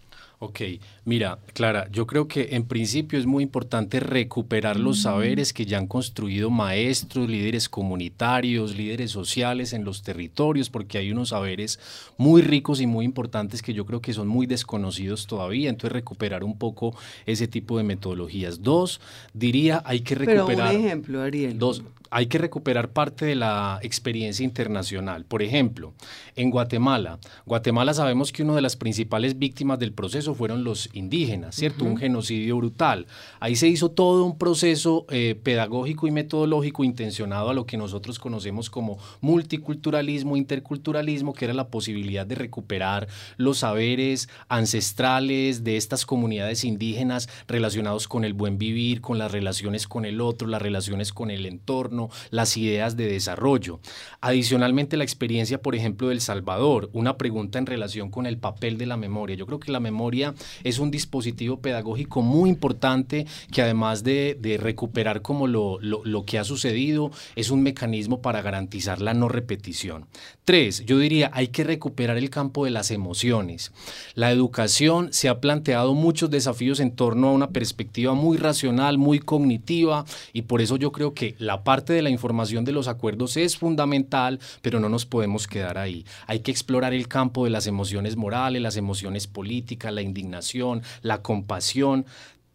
Ok, 0.44 0.60
mira, 1.04 1.38
Clara, 1.54 1.86
yo 1.92 2.04
creo 2.04 2.26
que 2.26 2.56
en 2.56 2.64
principio 2.64 3.16
es 3.16 3.26
muy 3.26 3.44
importante 3.44 4.00
recuperar 4.00 4.76
los 4.76 4.98
mm. 4.98 5.02
saberes 5.02 5.52
que 5.52 5.66
ya 5.66 5.78
han 5.78 5.86
construido 5.86 6.50
maestros, 6.50 7.30
líderes 7.30 7.68
comunitarios, 7.68 8.76
líderes 8.76 9.12
sociales 9.12 9.72
en 9.72 9.84
los 9.84 10.02
territorios, 10.02 10.68
porque 10.68 10.98
hay 10.98 11.12
unos 11.12 11.28
saberes 11.28 11.78
muy 12.16 12.42
ricos 12.42 12.80
y 12.80 12.88
muy 12.88 13.04
importantes 13.04 13.62
que 13.62 13.72
yo 13.72 13.86
creo 13.86 14.00
que 14.00 14.14
son 14.14 14.26
muy 14.26 14.48
desconocidos 14.48 15.28
todavía, 15.28 15.70
entonces 15.70 15.92
recuperar 15.92 16.42
un 16.42 16.58
poco 16.58 16.92
ese 17.24 17.46
tipo 17.46 17.78
de 17.78 17.84
metodologías. 17.84 18.64
Dos, 18.64 19.00
diría, 19.34 19.80
hay 19.84 20.00
que 20.00 20.16
recuperar... 20.16 20.70
Pero 20.70 20.80
un 20.80 20.86
ejemplo, 20.86 21.22
Ariel. 21.22 21.56
Dos, 21.56 21.84
hay 22.12 22.26
que 22.26 22.36
recuperar 22.36 22.90
parte 22.90 23.24
de 23.24 23.34
la 23.34 23.78
experiencia 23.82 24.44
internacional. 24.44 25.24
Por 25.24 25.42
ejemplo, 25.42 25.94
en 26.36 26.50
Guatemala, 26.50 27.18
Guatemala 27.46 27.94
sabemos 27.94 28.32
que 28.32 28.42
una 28.42 28.54
de 28.54 28.60
las 28.60 28.76
principales 28.76 29.38
víctimas 29.38 29.78
del 29.78 29.94
proceso 29.94 30.31
fueron 30.34 30.64
los 30.64 30.88
indígenas, 30.92 31.56
¿cierto? 31.56 31.84
Un 31.84 31.96
genocidio 31.96 32.56
brutal. 32.56 33.06
Ahí 33.40 33.56
se 33.56 33.68
hizo 33.68 33.90
todo 33.90 34.24
un 34.24 34.38
proceso 34.38 35.06
eh, 35.10 35.34
pedagógico 35.42 36.06
y 36.06 36.10
metodológico 36.10 36.84
intencionado 36.84 37.50
a 37.50 37.54
lo 37.54 37.66
que 37.66 37.76
nosotros 37.76 38.18
conocemos 38.18 38.70
como 38.70 38.98
multiculturalismo, 39.20 40.36
interculturalismo, 40.36 41.32
que 41.32 41.44
era 41.44 41.54
la 41.54 41.68
posibilidad 41.68 42.26
de 42.26 42.34
recuperar 42.34 43.08
los 43.36 43.58
saberes 43.58 44.28
ancestrales 44.48 45.64
de 45.64 45.76
estas 45.76 46.06
comunidades 46.06 46.64
indígenas 46.64 47.28
relacionados 47.48 48.08
con 48.08 48.24
el 48.24 48.34
buen 48.34 48.58
vivir, 48.58 49.00
con 49.00 49.18
las 49.18 49.32
relaciones 49.32 49.86
con 49.88 50.04
el 50.04 50.20
otro, 50.20 50.48
las 50.48 50.62
relaciones 50.62 51.12
con 51.12 51.30
el 51.30 51.46
entorno 51.46 52.10
las 52.30 52.56
ideas 52.56 52.96
de 52.96 53.06
desarrollo. 53.06 53.80
Adicionalmente, 54.20 54.96
la 54.96 55.04
experiencia, 55.04 55.60
por 55.60 55.74
ejemplo, 55.74 56.08
del 56.08 56.20
Salvador, 56.20 56.90
una 56.92 57.16
pregunta 57.16 57.58
en 57.58 57.66
relación 57.66 58.10
con 58.10 58.26
el 58.26 58.38
papel 58.38 58.78
de 58.78 58.86
la 58.86 58.96
memoria. 58.96 59.36
Yo 59.36 59.46
creo 59.46 59.60
que 59.60 59.72
la 59.72 59.80
memoria 59.80 60.21
es 60.64 60.78
un 60.78 60.90
dispositivo 60.90 61.58
pedagógico 61.60 62.22
muy 62.22 62.50
importante 62.50 63.26
que 63.50 63.62
además 63.62 64.04
de, 64.04 64.38
recuperar 64.60 65.22
como 65.22 65.46
lo, 65.46 65.78
lo 65.80 66.24
que 66.24 66.38
ha 66.38 66.44
sucedido, 66.44 67.10
es 67.36 67.50
un 67.50 67.62
mecanismo 67.62 68.20
para 68.20 68.42
garantizar 68.42 69.00
la 69.00 69.14
no 69.14 69.28
repetición. 69.28 70.06
Tres, 70.44 70.84
yo 70.84 70.98
diría, 70.98 71.30
hay 71.32 71.48
que 71.48 71.64
recuperar 71.64 72.16
el 72.16 72.30
campo 72.30 72.64
de 72.64 72.70
las 72.70 72.90
emociones. 72.90 73.72
La 74.14 74.30
educación 74.30 75.12
se 75.12 75.28
ha 75.28 75.40
planteado 75.40 75.94
muchos 75.94 76.30
desafíos 76.30 76.80
en 76.80 76.94
torno 76.94 77.28
a 77.28 77.32
una 77.32 77.50
perspectiva 77.50 78.14
muy 78.14 78.36
racional, 78.36 78.98
muy 78.98 79.18
cognitiva, 79.18 80.04
y 80.32 80.42
por 80.42 80.60
eso 80.60 80.76
yo 80.76 80.92
creo 80.92 81.14
que 81.14 81.34
la 81.38 81.64
parte 81.64 81.92
de 81.92 82.02
la 82.02 82.10
información 82.10 82.64
de 82.64 82.72
los 82.72 82.88
acuerdos 82.88 83.36
es 83.36 83.56
fundamental, 83.56 84.40
pero 84.62 84.80
no 84.80 84.88
nos 84.88 85.06
podemos 85.06 85.46
quedar 85.46 85.78
ahí. 85.78 86.04
Hay 86.26 86.40
que 86.40 86.50
explorar 86.50 86.92
el 86.92 87.08
campo 87.08 87.44
de 87.44 87.50
las 87.50 87.66
emociones 87.66 88.16
morales, 88.16 88.62
las 88.62 88.76
emociones 88.76 89.26
políticas, 89.26 89.92
la 89.92 90.01
indignación, 90.02 90.82
la 91.02 91.22
compasión, 91.22 92.06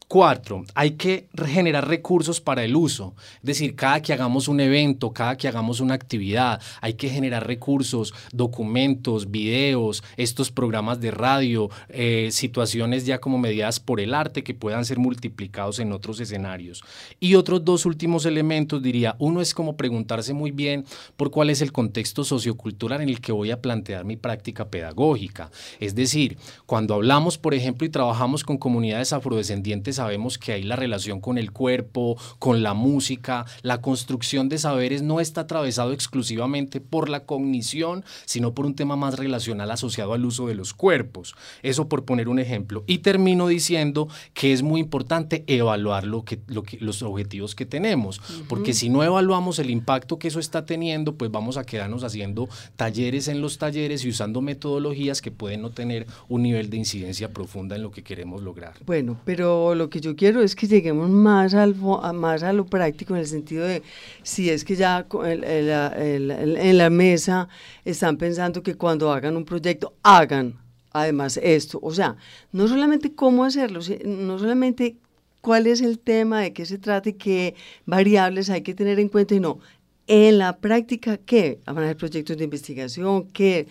Cuatro, 0.09 0.63
hay 0.73 0.91
que 0.91 1.27
generar 1.45 1.85
recursos 1.85 2.39
para 2.39 2.63
el 2.63 2.77
uso. 2.77 3.13
Es 3.41 3.43
decir, 3.43 3.75
cada 3.75 4.01
que 4.01 4.13
hagamos 4.13 4.47
un 4.47 4.61
evento, 4.61 5.11
cada 5.11 5.35
que 5.35 5.49
hagamos 5.49 5.81
una 5.81 5.95
actividad, 5.95 6.61
hay 6.79 6.93
que 6.93 7.09
generar 7.09 7.45
recursos, 7.45 8.13
documentos, 8.31 9.29
videos, 9.31 10.05
estos 10.15 10.49
programas 10.49 11.01
de 11.01 11.11
radio, 11.11 11.69
eh, 11.89 12.29
situaciones 12.31 13.05
ya 13.05 13.19
como 13.19 13.37
mediadas 13.37 13.81
por 13.81 13.99
el 13.99 14.13
arte 14.13 14.45
que 14.45 14.53
puedan 14.53 14.85
ser 14.85 14.97
multiplicados 14.97 15.79
en 15.79 15.91
otros 15.91 16.21
escenarios. 16.21 16.85
Y 17.19 17.35
otros 17.35 17.65
dos 17.65 17.85
últimos 17.85 18.25
elementos, 18.25 18.81
diría, 18.81 19.17
uno 19.19 19.41
es 19.41 19.53
como 19.53 19.75
preguntarse 19.75 20.31
muy 20.31 20.51
bien 20.51 20.85
por 21.17 21.31
cuál 21.31 21.49
es 21.49 21.61
el 21.61 21.73
contexto 21.73 22.23
sociocultural 22.23 23.01
en 23.01 23.09
el 23.09 23.19
que 23.19 23.33
voy 23.33 23.51
a 23.51 23.61
plantear 23.61 24.05
mi 24.05 24.15
práctica 24.15 24.69
pedagógica. 24.69 25.51
Es 25.81 25.95
decir, 25.95 26.37
cuando 26.65 26.93
hablamos, 26.93 27.37
por 27.37 27.53
ejemplo, 27.53 27.85
y 27.85 27.89
trabajamos 27.89 28.45
con 28.45 28.57
comunidades 28.57 29.11
afrodescendientes, 29.11 29.96
sabemos 29.97 30.37
que 30.37 30.53
hay 30.53 30.63
la 30.63 30.75
relación 30.75 31.19
con 31.19 31.37
el 31.37 31.51
cuerpo, 31.51 32.17
con 32.39 32.63
la 32.63 32.73
música, 32.73 33.45
la 33.61 33.81
construcción 33.81 34.49
de 34.49 34.57
saberes 34.57 35.01
no 35.01 35.19
está 35.19 35.41
atravesado 35.41 35.93
exclusivamente 35.93 36.81
por 36.81 37.09
la 37.09 37.25
cognición, 37.25 38.03
sino 38.25 38.53
por 38.53 38.65
un 38.65 38.75
tema 38.75 38.95
más 38.95 39.17
relacional 39.19 39.69
asociado 39.71 40.13
al 40.13 40.25
uso 40.25 40.47
de 40.47 40.55
los 40.55 40.73
cuerpos. 40.73 41.35
Eso 41.63 41.87
por 41.89 42.05
poner 42.05 42.29
un 42.29 42.39
ejemplo. 42.39 42.83
Y 42.87 42.99
termino 42.99 43.47
diciendo 43.47 44.07
que 44.33 44.53
es 44.53 44.63
muy 44.63 44.79
importante 44.79 45.43
evaluar 45.47 46.05
lo 46.05 46.23
que, 46.23 46.39
lo 46.47 46.63
que, 46.63 46.77
los 46.79 47.01
objetivos 47.01 47.55
que 47.55 47.65
tenemos, 47.65 48.21
porque 48.47 48.73
si 48.73 48.89
no 48.89 49.03
evaluamos 49.03 49.59
el 49.59 49.69
impacto 49.69 50.19
que 50.19 50.29
eso 50.29 50.39
está 50.39 50.65
teniendo, 50.65 51.15
pues 51.15 51.31
vamos 51.31 51.57
a 51.57 51.65
quedarnos 51.65 52.03
haciendo 52.03 52.49
talleres 52.75 53.27
en 53.27 53.41
los 53.41 53.57
talleres 53.57 54.05
y 54.05 54.09
usando 54.09 54.41
metodologías 54.41 55.21
que 55.21 55.31
pueden 55.31 55.61
no 55.61 55.71
tener 55.71 56.07
un 56.29 56.43
nivel 56.43 56.69
de 56.69 56.77
incidencia 56.77 57.33
profunda 57.33 57.75
en 57.75 57.83
lo 57.83 57.91
que 57.91 58.03
queremos 58.03 58.41
lograr. 58.41 58.73
Bueno, 58.85 59.19
pero 59.25 59.75
lo 59.75 59.86
que 59.89 59.99
yo 59.99 60.15
quiero 60.15 60.41
es 60.41 60.55
que 60.55 60.67
lleguemos 60.67 61.09
más, 61.09 61.53
al, 61.53 61.75
más 61.75 62.43
a 62.43 62.53
lo 62.53 62.65
práctico 62.65 63.13
en 63.13 63.21
el 63.21 63.27
sentido 63.27 63.65
de 63.65 63.83
si 64.23 64.49
es 64.49 64.63
que 64.63 64.75
ya 64.75 65.05
en 65.11 66.77
la 66.77 66.89
mesa 66.89 67.49
están 67.85 68.17
pensando 68.17 68.63
que 68.63 68.75
cuando 68.75 69.11
hagan 69.11 69.35
un 69.37 69.45
proyecto 69.45 69.93
hagan 70.03 70.55
además 70.91 71.39
esto. 71.41 71.79
O 71.81 71.93
sea, 71.93 72.17
no 72.51 72.67
solamente 72.67 73.13
cómo 73.13 73.43
hacerlo, 73.43 73.79
no 74.05 74.39
solamente 74.39 74.97
cuál 75.41 75.67
es 75.67 75.81
el 75.81 75.99
tema, 75.99 76.41
de 76.41 76.53
qué 76.53 76.65
se 76.65 76.77
trata 76.77 77.09
y 77.09 77.13
qué 77.13 77.55
variables 77.85 78.49
hay 78.49 78.61
que 78.61 78.73
tener 78.73 78.99
en 78.99 79.09
cuenta, 79.09 79.35
y 79.35 79.39
no, 79.39 79.59
en 80.07 80.37
la 80.37 80.57
práctica, 80.57 81.17
¿qué? 81.17 81.59
Van 81.65 81.77
a 81.77 81.81
haber 81.81 81.97
proyectos 81.97 82.37
de 82.37 82.43
investigación, 82.43 83.27
¿qué? 83.29 83.67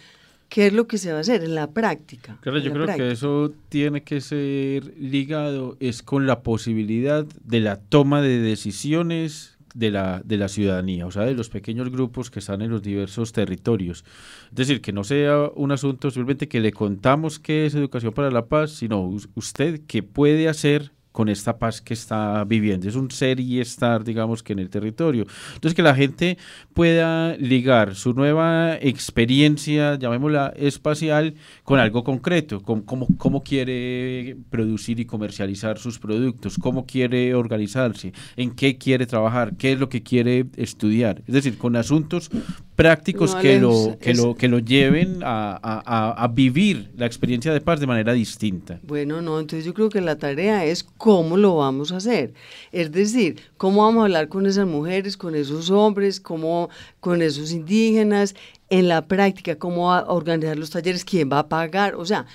¿Qué 0.48 0.68
es 0.68 0.72
lo 0.72 0.86
que 0.86 0.98
se 0.98 1.10
va 1.10 1.18
a 1.18 1.20
hacer 1.20 1.42
en 1.42 1.54
la 1.54 1.70
práctica? 1.70 2.38
Claro, 2.40 2.58
yo 2.58 2.72
creo 2.72 2.86
que 2.86 3.10
eso 3.10 3.52
tiene 3.68 4.02
que 4.02 4.20
ser 4.20 4.94
ligado 4.96 5.76
es 5.80 6.02
con 6.02 6.26
la 6.26 6.42
posibilidad 6.42 7.24
de 7.44 7.60
la 7.60 7.76
toma 7.76 8.22
de 8.22 8.38
decisiones 8.38 9.56
de 9.76 9.90
la, 9.90 10.22
de 10.24 10.38
la 10.38 10.48
ciudadanía, 10.48 11.06
o 11.06 11.10
sea, 11.10 11.24
de 11.24 11.34
los 11.34 11.50
pequeños 11.50 11.90
grupos 11.90 12.30
que 12.30 12.38
están 12.38 12.62
en 12.62 12.70
los 12.70 12.82
diversos 12.82 13.32
territorios. 13.32 14.04
Es 14.48 14.54
decir, 14.54 14.80
que 14.80 14.92
no 14.92 15.04
sea 15.04 15.50
un 15.54 15.70
asunto 15.70 16.10
simplemente 16.10 16.48
que 16.48 16.60
le 16.60 16.72
contamos 16.72 17.38
qué 17.38 17.66
es 17.66 17.74
educación 17.74 18.14
para 18.14 18.30
la 18.30 18.46
paz, 18.46 18.70
sino 18.70 19.14
usted 19.34 19.82
qué 19.86 20.02
puede 20.02 20.48
hacer 20.48 20.92
con 21.16 21.30
esta 21.30 21.56
paz 21.56 21.80
que 21.80 21.94
está 21.94 22.44
viviendo. 22.44 22.86
Es 22.86 22.94
un 22.94 23.10
ser 23.10 23.40
y 23.40 23.58
estar, 23.58 24.04
digamos, 24.04 24.42
que 24.42 24.52
en 24.52 24.58
el 24.58 24.68
territorio. 24.68 25.24
Entonces, 25.54 25.74
que 25.74 25.80
la 25.80 25.94
gente 25.94 26.36
pueda 26.74 27.34
ligar 27.38 27.94
su 27.94 28.12
nueva 28.12 28.74
experiencia, 28.74 29.98
llamémosla 29.98 30.52
espacial, 30.56 31.32
con 31.64 31.78
algo 31.78 32.04
concreto, 32.04 32.60
con 32.60 32.82
cómo, 32.82 33.08
cómo 33.16 33.42
quiere 33.42 34.36
producir 34.50 35.00
y 35.00 35.06
comercializar 35.06 35.78
sus 35.78 35.98
productos, 35.98 36.58
cómo 36.58 36.84
quiere 36.84 37.34
organizarse, 37.34 38.12
en 38.36 38.50
qué 38.50 38.76
quiere 38.76 39.06
trabajar, 39.06 39.56
qué 39.56 39.72
es 39.72 39.80
lo 39.80 39.88
que 39.88 40.02
quiere 40.02 40.44
estudiar. 40.56 41.22
Es 41.26 41.32
decir, 41.32 41.56
con 41.56 41.76
asuntos 41.76 42.30
prácticos 42.76 43.34
que, 43.34 43.58
lo, 43.58 43.96
que, 43.98 44.12
lo, 44.12 44.34
que 44.34 44.48
lo 44.48 44.58
lleven 44.58 45.22
a, 45.24 45.58
a, 45.62 46.22
a, 46.22 46.28
vivir 46.28 46.90
la 46.96 47.06
experiencia 47.06 47.52
de 47.52 47.62
paz 47.62 47.80
de 47.80 47.86
manera 47.86 48.12
distinta. 48.12 48.78
Bueno, 48.82 49.22
no, 49.22 49.40
entonces 49.40 49.64
yo 49.64 49.72
creo 49.72 49.88
que 49.88 50.02
la 50.02 50.16
tarea 50.16 50.64
es 50.66 50.84
cómo 50.84 51.38
lo 51.38 51.56
vamos 51.56 51.90
a 51.90 51.96
hacer. 51.96 52.34
Es 52.72 52.92
decir, 52.92 53.40
cómo 53.56 53.82
vamos 53.82 54.02
a 54.02 54.04
hablar 54.04 54.28
con 54.28 54.46
esas 54.46 54.66
mujeres, 54.66 55.16
con 55.16 55.34
esos 55.34 55.70
hombres, 55.70 56.20
cómo, 56.20 56.68
con 57.00 57.22
esos 57.22 57.50
indígenas, 57.50 58.34
en 58.68 58.88
la 58.88 59.06
práctica, 59.06 59.56
cómo 59.56 59.86
va 59.86 60.00
a 60.00 60.12
organizar 60.12 60.58
los 60.58 60.70
talleres, 60.70 61.04
quién 61.04 61.30
va 61.32 61.40
a 61.40 61.48
pagar, 61.48 61.94
o 61.94 62.04
sea, 62.04 62.26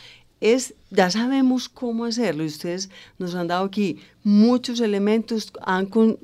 es, 0.42 0.74
ya 0.90 1.10
sabemos 1.12 1.70
cómo 1.70 2.06
hacerlo 2.06 2.44
y 2.44 2.48
ustedes 2.48 2.90
nos 3.20 3.36
han 3.36 3.48
dado 3.48 3.64
aquí 3.64 4.00
muchos 4.24 4.82
elementos, 4.82 5.54
han 5.62 5.86
con, 5.86 6.18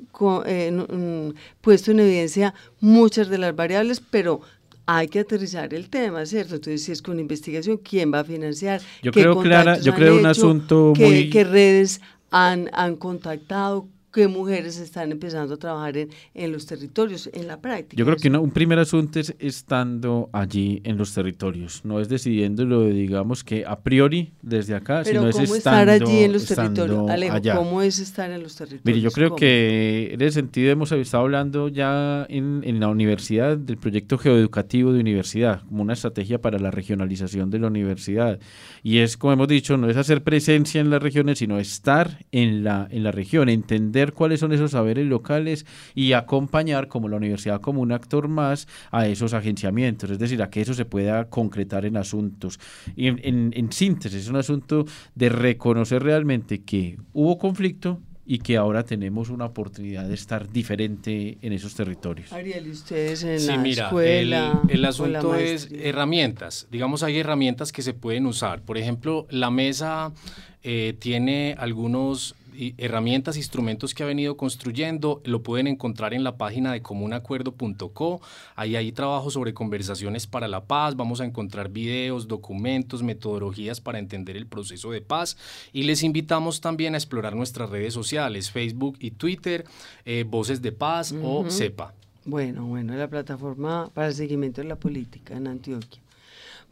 eh, 0.46 1.32
puesto 1.60 1.92
en 1.92 2.00
evidencia 2.00 2.52
muchas 2.80 3.28
de 3.28 3.38
las 3.38 3.54
variables, 3.54 4.02
pero 4.10 4.40
hay 4.86 5.06
que 5.08 5.20
aterrizar 5.20 5.72
el 5.72 5.88
tema, 5.88 6.26
¿cierto? 6.26 6.56
Entonces, 6.56 6.82
si 6.82 6.92
es 6.92 7.00
con 7.00 7.20
investigación, 7.20 7.76
¿quién 7.76 8.12
va 8.12 8.20
a 8.20 8.24
financiar? 8.24 8.80
Yo 9.02 9.12
creo, 9.12 9.38
Clara, 9.38 9.78
yo 9.78 9.94
creo 9.94 10.16
un 10.16 10.26
asunto 10.26 10.92
¿Qué, 10.96 11.06
muy... 11.06 11.30
¿Qué 11.30 11.44
redes 11.44 12.00
han, 12.30 12.70
han 12.72 12.96
contactado? 12.96 13.86
Que 14.12 14.28
mujeres 14.28 14.78
están 14.78 15.12
empezando 15.12 15.54
a 15.54 15.56
trabajar 15.56 15.96
en, 15.96 16.10
en, 16.34 16.52
los 16.52 16.66
territorios, 16.66 17.28
en 17.32 17.46
la 17.46 17.60
práctica. 17.60 17.96
Yo 17.96 18.04
creo 18.04 18.16
que 18.16 18.28
un 18.30 18.50
primer 18.50 18.78
asunto 18.78 19.20
es 19.20 19.34
estando 19.38 20.30
allí 20.32 20.80
en 20.84 20.96
los 20.96 21.12
territorios, 21.12 21.84
no 21.84 22.00
es 22.00 22.08
decidiéndolo, 22.08 22.86
digamos 22.88 23.44
que 23.44 23.64
a 23.66 23.80
priori 23.80 24.32
desde 24.42 24.74
acá, 24.74 25.02
Pero 25.04 25.20
sino 25.20 25.32
¿cómo 25.32 25.44
es 25.44 25.58
estar 25.58 25.88
estando, 25.88 26.10
allí 26.10 26.24
en 26.24 26.32
los 26.32 26.46
territorios? 26.46 27.10
Alejo, 27.10 27.34
allá. 27.34 27.56
¿cómo 27.56 27.82
es 27.82 27.98
estar 27.98 28.30
en 28.30 28.42
los 28.42 28.54
territorios? 28.54 28.84
Mire, 28.84 29.00
yo 29.00 29.10
creo 29.10 29.28
¿Cómo? 29.30 29.38
que 29.38 30.10
en 30.12 30.22
ese 30.22 30.32
sentido 30.32 30.70
hemos 30.70 30.90
estado 30.92 31.24
hablando 31.24 31.68
ya 31.68 32.26
en, 32.28 32.62
en 32.64 32.80
la 32.80 32.88
universidad 32.88 33.56
del 33.58 33.76
proyecto 33.76 34.16
geoeducativo 34.16 34.92
de 34.92 35.00
universidad, 35.00 35.62
como 35.68 35.82
una 35.82 35.92
estrategia 35.92 36.40
para 36.40 36.58
la 36.58 36.70
regionalización 36.70 37.50
de 37.50 37.58
la 37.58 37.66
universidad. 37.66 38.38
Y 38.82 38.98
es, 38.98 39.16
como 39.16 39.32
hemos 39.32 39.48
dicho, 39.48 39.76
no 39.76 39.90
es 39.90 39.96
hacer 39.96 40.22
presencia 40.22 40.80
en 40.80 40.90
las 40.90 41.02
regiones, 41.02 41.38
sino 41.38 41.58
estar 41.58 42.24
en 42.32 42.64
la, 42.64 42.88
en 42.90 43.04
la 43.04 43.12
región, 43.12 43.48
entender 43.48 43.97
cuáles 44.12 44.40
son 44.40 44.52
esos 44.52 44.70
saberes 44.72 45.06
locales 45.06 45.66
y 45.94 46.12
acompañar 46.12 46.88
como 46.88 47.08
la 47.08 47.16
universidad 47.16 47.60
como 47.60 47.80
un 47.80 47.92
actor 47.92 48.28
más 48.28 48.66
a 48.90 49.06
esos 49.06 49.34
agenciamientos, 49.34 50.10
es 50.10 50.18
decir, 50.18 50.42
a 50.42 50.50
que 50.50 50.60
eso 50.60 50.74
se 50.74 50.84
pueda 50.84 51.28
concretar 51.28 51.84
en 51.84 51.96
asuntos. 51.96 52.58
Y 52.96 53.06
en, 53.08 53.20
en, 53.22 53.52
en 53.54 53.72
síntesis, 53.72 54.22
es 54.22 54.28
un 54.28 54.36
asunto 54.36 54.84
de 55.14 55.28
reconocer 55.28 56.02
realmente 56.02 56.62
que 56.62 56.98
hubo 57.12 57.38
conflicto, 57.38 58.00
y 58.30 58.40
que 58.40 58.58
ahora 58.58 58.82
tenemos 58.84 59.30
una 59.30 59.46
oportunidad 59.46 60.06
de 60.06 60.12
estar 60.12 60.52
diferente 60.52 61.38
en 61.40 61.54
esos 61.54 61.74
territorios. 61.74 62.30
Ariel, 62.30 62.66
¿y 62.66 62.70
ustedes 62.72 63.24
en 63.24 63.40
Sí, 63.40 63.46
la 63.46 63.56
mira, 63.56 63.84
escuela? 63.86 64.60
el, 64.68 64.80
el 64.80 64.84
asunto 64.84 65.34
es 65.34 65.70
herramientas. 65.72 66.68
Digamos, 66.70 67.02
hay 67.02 67.16
herramientas 67.18 67.72
que 67.72 67.80
se 67.80 67.94
pueden 67.94 68.26
usar. 68.26 68.60
Por 68.60 68.76
ejemplo, 68.76 69.26
la 69.30 69.50
mesa 69.50 70.12
eh, 70.62 70.94
tiene 70.98 71.54
algunos 71.58 72.34
herramientas, 72.76 73.36
instrumentos 73.36 73.94
que 73.94 74.02
ha 74.02 74.06
venido 74.06 74.36
construyendo, 74.36 75.20
lo 75.24 75.42
pueden 75.42 75.68
encontrar 75.68 76.12
en 76.12 76.24
la 76.24 76.36
página 76.36 76.72
de 76.72 76.82
comunacuerdo.co. 76.82 78.20
Ahí 78.56 78.74
hay 78.74 78.90
trabajo 78.90 79.30
sobre 79.30 79.54
conversaciones 79.54 80.26
para 80.26 80.48
la 80.48 80.64
paz, 80.64 80.96
vamos 80.96 81.20
a 81.20 81.24
encontrar 81.24 81.68
videos, 81.68 82.26
documentos, 82.26 83.02
metodologías 83.02 83.80
para 83.80 83.98
entender 83.98 84.36
el 84.36 84.46
proceso 84.46 84.90
de 84.90 85.00
paz 85.00 85.36
y 85.72 85.84
les 85.84 86.02
invitamos 86.02 86.60
también 86.60 86.94
a 86.94 86.98
explorar 86.98 87.36
nuestras 87.36 87.70
redes 87.70 87.94
sociales, 87.94 88.50
Facebook 88.50 88.96
y 88.98 89.12
Twitter, 89.12 89.64
eh, 90.04 90.24
Voces 90.26 90.60
de 90.60 90.72
Paz 90.72 91.14
o 91.22 91.48
CEPA. 91.48 91.94
Bueno, 92.24 92.66
bueno, 92.66 92.94
la 92.94 93.08
plataforma 93.08 93.90
para 93.94 94.08
el 94.08 94.14
seguimiento 94.14 94.60
de 94.60 94.68
la 94.68 94.76
política 94.76 95.36
en 95.36 95.46
Antioquia. 95.46 96.00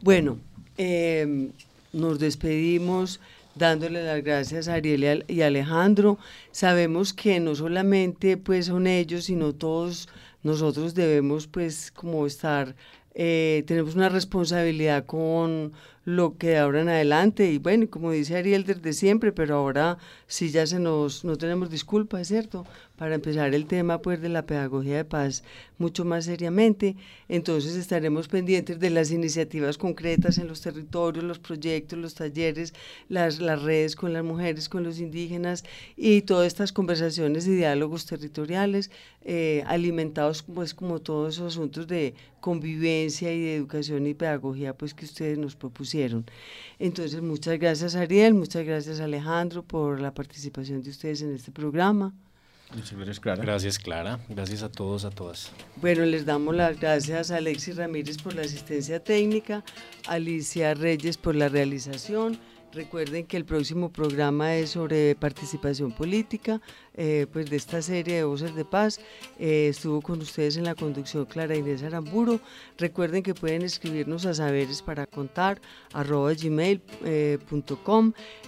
Bueno, 0.01 0.37
eh, 0.77 1.49
nos 1.93 2.19
despedimos 2.19 3.19
dándole 3.57 4.03
las 4.03 4.23
gracias 4.23 4.67
a 4.67 4.75
Ariel 4.75 5.25
y 5.27 5.33
y 5.37 5.41
Alejandro. 5.41 6.17
Sabemos 6.51 7.13
que 7.13 7.39
no 7.39 7.55
solamente 7.55 8.37
pues 8.37 8.67
son 8.67 8.87
ellos, 8.87 9.25
sino 9.25 9.53
todos 9.53 10.07
nosotros 10.43 10.95
debemos 10.95 11.47
pues 11.47 11.91
como 11.91 12.25
estar, 12.25 12.75
eh, 13.13 13.63
tenemos 13.67 13.95
una 13.95 14.09
responsabilidad 14.09 15.05
con 15.05 15.73
lo 16.05 16.37
que 16.37 16.57
ahora 16.57 16.81
en 16.81 16.89
adelante 16.89 17.51
y 17.51 17.57
bueno, 17.57 17.89
como 17.89 18.11
dice 18.11 18.37
Ariel 18.37 18.63
desde 18.63 18.93
siempre, 18.93 19.33
pero 19.33 19.55
ahora 19.55 19.97
sí 20.27 20.49
ya 20.51 20.65
se 20.65 20.79
nos, 20.79 21.25
no 21.25 21.35
tenemos 21.37 21.69
disculpas, 21.69 22.21
¿es 22.21 22.27
cierto? 22.29 22.65
Para 22.97 23.13
empezar 23.13 23.53
el 23.53 23.67
tema 23.67 24.01
pues 24.01 24.19
de 24.21 24.29
la 24.29 24.47
pedagogía 24.47 24.97
de 24.97 25.05
paz 25.05 25.43
mucho 25.77 26.03
más 26.03 26.25
seriamente, 26.25 26.95
entonces 27.29 27.75
estaremos 27.75 28.27
pendientes 28.27 28.79
de 28.79 28.89
las 28.89 29.11
iniciativas 29.11 29.77
concretas 29.77 30.39
en 30.39 30.47
los 30.47 30.61
territorios, 30.61 31.23
los 31.23 31.37
proyectos, 31.37 31.99
los 31.99 32.15
talleres, 32.15 32.73
las, 33.07 33.39
las 33.39 33.61
redes 33.61 33.95
con 33.95 34.13
las 34.13 34.23
mujeres, 34.23 34.67
con 34.67 34.83
los 34.83 34.99
indígenas 34.99 35.63
y 35.95 36.23
todas 36.23 36.47
estas 36.47 36.73
conversaciones 36.73 37.45
y 37.45 37.55
diálogos 37.55 38.07
territoriales 38.07 38.89
eh, 39.21 39.63
alimentados 39.67 40.41
pues 40.41 40.73
como 40.73 40.99
todos 40.99 41.35
esos 41.35 41.53
asuntos 41.53 41.85
de 41.85 42.15
convivencia 42.39 43.31
y 43.31 43.41
de 43.41 43.55
educación 43.57 44.07
y 44.07 44.15
pedagogía 44.15 44.75
pues 44.75 44.95
que 44.95 45.05
ustedes 45.05 45.37
nos 45.37 45.55
propusieron. 45.55 46.25
Entonces 46.79 47.21
muchas 47.21 47.59
gracias 47.59 47.95
Ariel, 47.95 48.33
muchas 48.33 48.65
gracias 48.65 48.99
Alejandro 48.99 49.61
por 49.61 50.01
la 50.01 50.15
participación 50.15 50.81
de 50.81 50.89
ustedes 50.89 51.21
en 51.21 51.35
este 51.35 51.51
programa. 51.51 52.15
Muchas 52.73 52.93
gracias, 52.93 53.19
Clara. 53.19 53.43
Gracias, 53.43 53.79
Clara. 53.79 54.19
Gracias 54.27 54.63
a 54.63 54.69
todos, 54.69 55.05
a 55.05 55.09
todas. 55.09 55.51
Bueno, 55.77 56.05
les 56.05 56.25
damos 56.25 56.55
las 56.55 56.79
gracias 56.79 57.31
a 57.31 57.37
Alexis 57.37 57.77
Ramírez 57.77 58.17
por 58.17 58.35
la 58.35 58.41
asistencia 58.41 59.03
técnica, 59.03 59.63
a 60.07 60.13
Alicia 60.13 60.73
Reyes 60.73 61.17
por 61.17 61.35
la 61.35 61.49
realización. 61.49 62.37
Recuerden 62.73 63.25
que 63.25 63.37
el 63.37 63.45
próximo 63.45 63.91
programa 63.91 64.55
es 64.55 64.71
sobre 64.71 65.15
participación 65.15 65.93
política, 65.93 66.61
eh, 66.97 67.27
pues 67.31 67.49
de 67.49 67.55
esta 67.55 67.81
serie 67.81 68.17
de 68.17 68.23
Voces 68.23 68.55
de 68.55 68.65
Paz. 68.65 68.99
Eh, 69.39 69.67
estuvo 69.69 70.01
con 70.01 70.19
ustedes 70.19 70.57
en 70.57 70.63
la 70.63 70.75
conducción 70.75 71.25
Clara 71.25 71.55
Inés 71.55 71.83
Aramburo. 71.83 72.39
Recuerden 72.77 73.23
que 73.23 73.33
pueden 73.33 73.61
escribirnos 73.61 74.25
a 74.25 74.33
saberes 74.33 74.81
para 74.81 75.05
contar 75.05 75.61
gmail.com. 75.93 76.83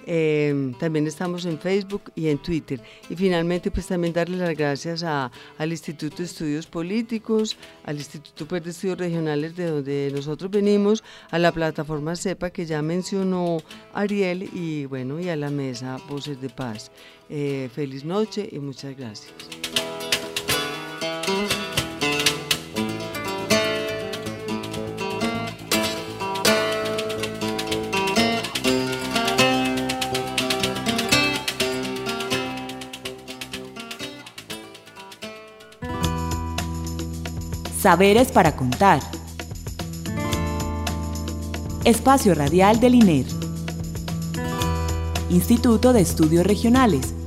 Eh, 0.06 0.74
también 0.80 1.06
estamos 1.06 1.46
en 1.46 1.60
Facebook 1.60 2.12
y 2.16 2.30
en 2.30 2.40
Twitter. 2.40 2.82
Y 3.10 3.16
finalmente, 3.16 3.70
pues 3.70 3.88
también 3.88 4.14
darle 4.14 4.38
las 4.38 4.58
gracias 4.58 5.04
a, 5.04 5.32
al 5.58 5.72
Instituto 5.72 6.18
de 6.18 6.24
Estudios 6.24 6.66
Políticos, 6.66 7.58
al 7.84 7.98
Instituto 7.98 8.60
de 8.60 8.70
Estudios 8.70 8.98
Regionales 8.98 9.56
de 9.56 9.68
donde 9.68 10.12
nosotros 10.14 10.50
venimos, 10.50 11.04
a 11.30 11.38
la 11.38 11.52
plataforma 11.52 12.16
CEPA 12.16 12.50
que 12.50 12.66
ya 12.66 12.82
mencionó 12.82 13.58
Ariel 13.94 14.50
y 14.54 14.86
bueno, 14.86 15.20
y 15.20 15.30
a 15.30 15.36
la 15.36 15.50
mesa 15.50 15.98
Voces 16.08 16.42
de 16.42 16.50
Paz. 16.50 16.92
Eh, 17.32 17.70
feliz 17.76 18.04
noche 18.04 18.50
y 18.52 18.58
muchas 18.58 18.98
gracias. 18.98 19.32
Saberes 37.80 38.32
para 38.32 38.56
contar. 38.58 39.00
Espacio 41.86 42.36
Radial 42.36 42.80
del 42.80 42.96
INER. 42.96 43.26
Instituto 45.30 45.94
de 45.94 46.02
Estudios 46.02 46.46
Regionales. 46.46 47.19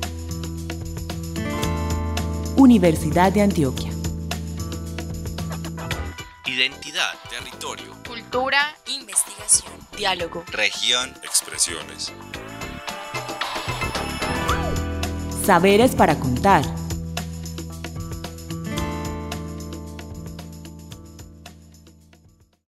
Universidad 2.62 3.32
de 3.32 3.42
Antioquia. 3.42 3.90
Identidad, 6.46 7.12
territorio, 7.28 7.92
Cultura, 8.06 8.76
investigación, 8.86 9.72
diálogo. 9.98 10.44
región, 10.46 11.12
expresiones. 11.24 12.12
Saberes 15.44 15.96
para 15.96 16.14
contar. 16.20 16.62